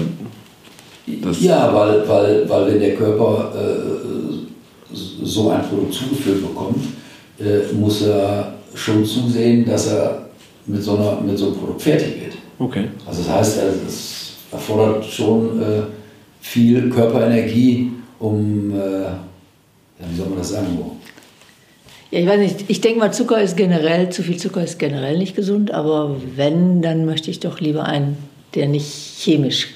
[1.39, 6.83] ja, weil, weil, weil wenn der Körper äh, so ein Produkt zugeführt bekommt,
[7.39, 10.25] äh, muss er schon zusehen, dass er
[10.65, 12.33] mit so, einer, mit so einem Produkt fertig wird.
[12.59, 12.85] Okay.
[13.05, 15.81] Also das heißt, es erfordert schon äh,
[16.41, 19.15] viel Körperenergie, um, äh, ja,
[20.09, 20.67] wie soll man das sagen?
[22.11, 25.17] Ja, ich weiß nicht, ich denke mal, Zucker ist generell, zu viel Zucker ist generell
[25.17, 28.17] nicht gesund, aber wenn, dann möchte ich doch lieber einen,
[28.53, 29.69] der nicht chemisch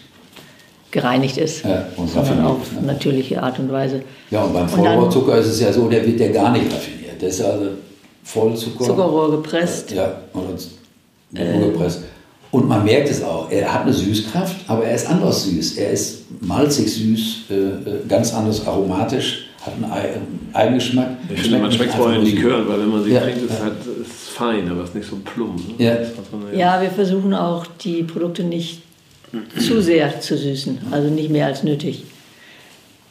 [0.92, 2.82] gereinigt ist, ja, sondern auf ne?
[2.88, 4.02] natürliche Art und Weise.
[4.32, 6.99] Ja, und beim Vollrohrzucker ist es ja so, der wird ja gar nicht raffiniert.
[7.22, 7.72] Der ist also
[8.24, 8.86] Vollzucker.
[8.86, 9.92] Zuckerrohr gepresst.
[9.92, 12.04] Ja, oder äh, gepresst.
[12.52, 15.78] Und man merkt es auch, er hat eine Süßkraft, aber er ist anders süß.
[15.78, 21.10] Er ist malzig süß, äh, äh ganz anders aromatisch, hat einen Eigengeschmack.
[21.34, 23.62] Ich finde, man schmeckt vorher in Likör, weil wenn man sie ja, trinkt, ist es
[23.62, 25.80] halt ist fein, aber es ist nicht so plump.
[25.80, 25.86] Ne?
[25.86, 26.78] Ja.
[26.78, 28.82] ja, wir versuchen auch die Produkte nicht
[29.60, 32.04] zu sehr zu süßen, also nicht mehr als nötig.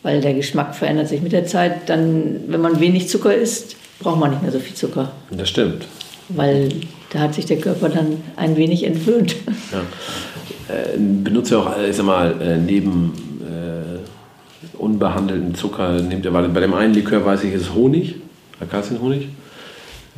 [0.02, 1.88] Weil der Geschmack verändert sich mit der Zeit.
[1.88, 5.10] Dann, wenn man wenig Zucker isst, braucht man nicht mehr so viel Zucker.
[5.30, 5.86] Das stimmt.
[6.28, 6.70] Weil
[7.10, 9.36] da hat sich der Körper dann ein wenig entwöhnt.
[9.72, 10.74] Ja.
[10.74, 16.60] Äh, benutzt ihr auch, ich sag mal, äh, neben äh, unbehandelten Zucker, nehmt ihr, bei
[16.60, 18.16] dem einen Likör weiß ich, ist Honig,
[18.60, 19.28] Akazienhonig.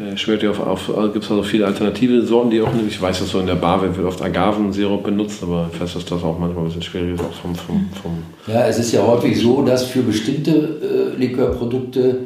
[0.00, 3.00] Äh, schwört ihr auf, auf gibt es also viele alternative Sorten, die auch nicht, ich
[3.00, 6.22] weiß, dass so in der Bar wird oft Agavensirup benutzt, aber ich weiß, dass das
[6.22, 9.38] auch manchmal ein bisschen schwierig ist, auch vom, vom, vom Ja, es ist ja häufig
[9.38, 12.18] so, dass für bestimmte äh, Likörprodukte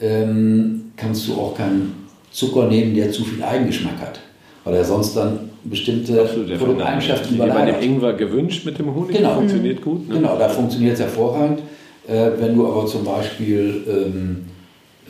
[0.00, 4.20] ähm, kannst du auch keinen Zucker nehmen, der zu viel Eigengeschmack hat.
[4.64, 6.24] Weil er sonst dann bestimmte
[6.58, 7.74] Produkteigenschaften überlagert.
[7.74, 9.34] Bei dem Ingwer gewünscht mit dem Honig, genau.
[9.34, 10.08] funktioniert gut.
[10.08, 10.16] Ne?
[10.16, 11.60] Genau, da funktioniert es hervorragend.
[12.06, 14.44] Äh, wenn du aber zum Beispiel ähm,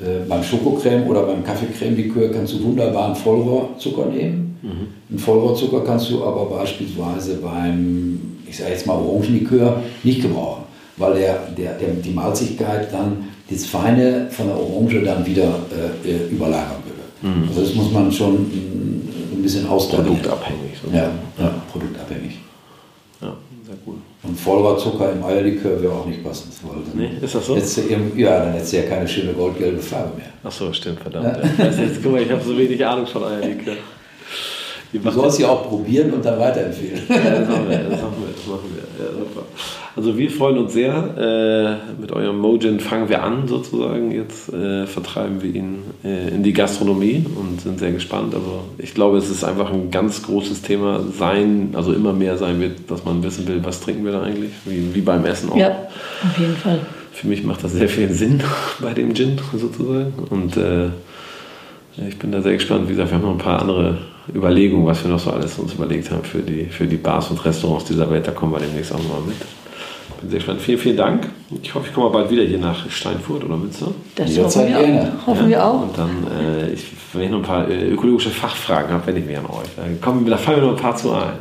[0.01, 4.59] äh, beim Schokocreme oder beim Kaffeecreme-Likör kannst du wunderbar einen Vollrohrzucker nehmen.
[4.62, 4.88] Mhm.
[5.11, 10.64] Einen Vollrohrzucker kannst du aber beispielsweise beim, ich sage jetzt mal Orangenlikör, nicht gebrauchen,
[10.97, 15.48] weil der, der, der, die Malzigkeit dann das Feine von der Orange dann wieder
[16.05, 17.36] äh, äh überlagern würde.
[17.38, 17.48] Mhm.
[17.48, 20.16] Also das muss man schon ein bisschen austarieren.
[20.16, 20.72] Produktabhängig.
[20.82, 20.96] So.
[20.96, 22.38] Ja, ja, produktabhängig.
[23.20, 23.36] Ja,
[23.66, 23.96] sehr cool.
[24.22, 26.53] Und Vollrohrzucker im Eierlikör wäre auch nicht passend.
[26.94, 27.57] nee, ist das so?
[28.16, 30.26] ja, dann hättest du ja keine schöne goldgelbe Farbe mehr.
[30.44, 31.38] Ach so, stimmt, verdammt.
[31.59, 31.64] Ja.
[31.64, 31.70] Ja.
[31.70, 33.76] Jetzt, guck mal, ich habe so wenig Ahnung von Eierlikör.
[34.92, 37.03] Du sollst sie auch probieren und dann weiterempfehlen.
[37.09, 38.34] Ja, das machen wir, das machen wir.
[38.34, 39.05] Das machen wir.
[39.05, 39.42] Ja, super.
[39.97, 41.80] Also wir freuen uns sehr.
[41.97, 44.12] Äh, mit eurem Mojin fangen wir an sozusagen.
[44.12, 48.34] Jetzt äh, vertreiben wir ihn äh, in die Gastronomie und sind sehr gespannt.
[48.34, 52.61] Also ich glaube, es ist einfach ein ganz großes Thema sein, also immer mehr sein
[52.61, 55.57] wird, dass man wissen will, was trinken wir da eigentlich, wie, wie beim Essen auch.
[55.57, 56.80] Ja, auf jeden Fall.
[57.12, 58.43] Für mich macht das sehr viel Sinn
[58.80, 60.12] bei dem Gin sozusagen.
[60.30, 60.88] Und äh,
[62.09, 62.88] ich bin da sehr gespannt.
[62.88, 63.99] Wie gesagt, wir haben noch ein paar andere
[64.34, 67.45] Überlegungen, was wir noch so alles uns überlegt haben für die, für die Bars und
[67.45, 68.26] Restaurants dieser Welt.
[68.26, 69.36] Da kommen wir demnächst auch mal mit,
[70.20, 70.60] bin sehr gespannt.
[70.60, 71.28] Vielen, vielen Dank.
[71.62, 73.88] Ich hoffe, ich komme bald wieder hier nach Steinfurt oder Münster.
[74.14, 75.12] Das hoffen wir, gerne.
[75.26, 75.82] hoffen wir auch.
[75.82, 79.26] Und dann, äh, ich, wenn ich noch ein paar äh, ökologische Fachfragen habe, wende ich
[79.26, 79.68] mich an euch.
[79.76, 81.32] Dann kommen, da fallen mir noch ein paar zu ein.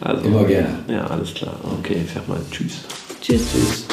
[0.00, 0.78] Also, Immer gerne.
[0.88, 1.54] Ja, alles klar.
[1.80, 2.84] Okay, ich sag mal Tschüss.
[3.20, 3.52] Tschüss.
[3.52, 3.86] Tschüss.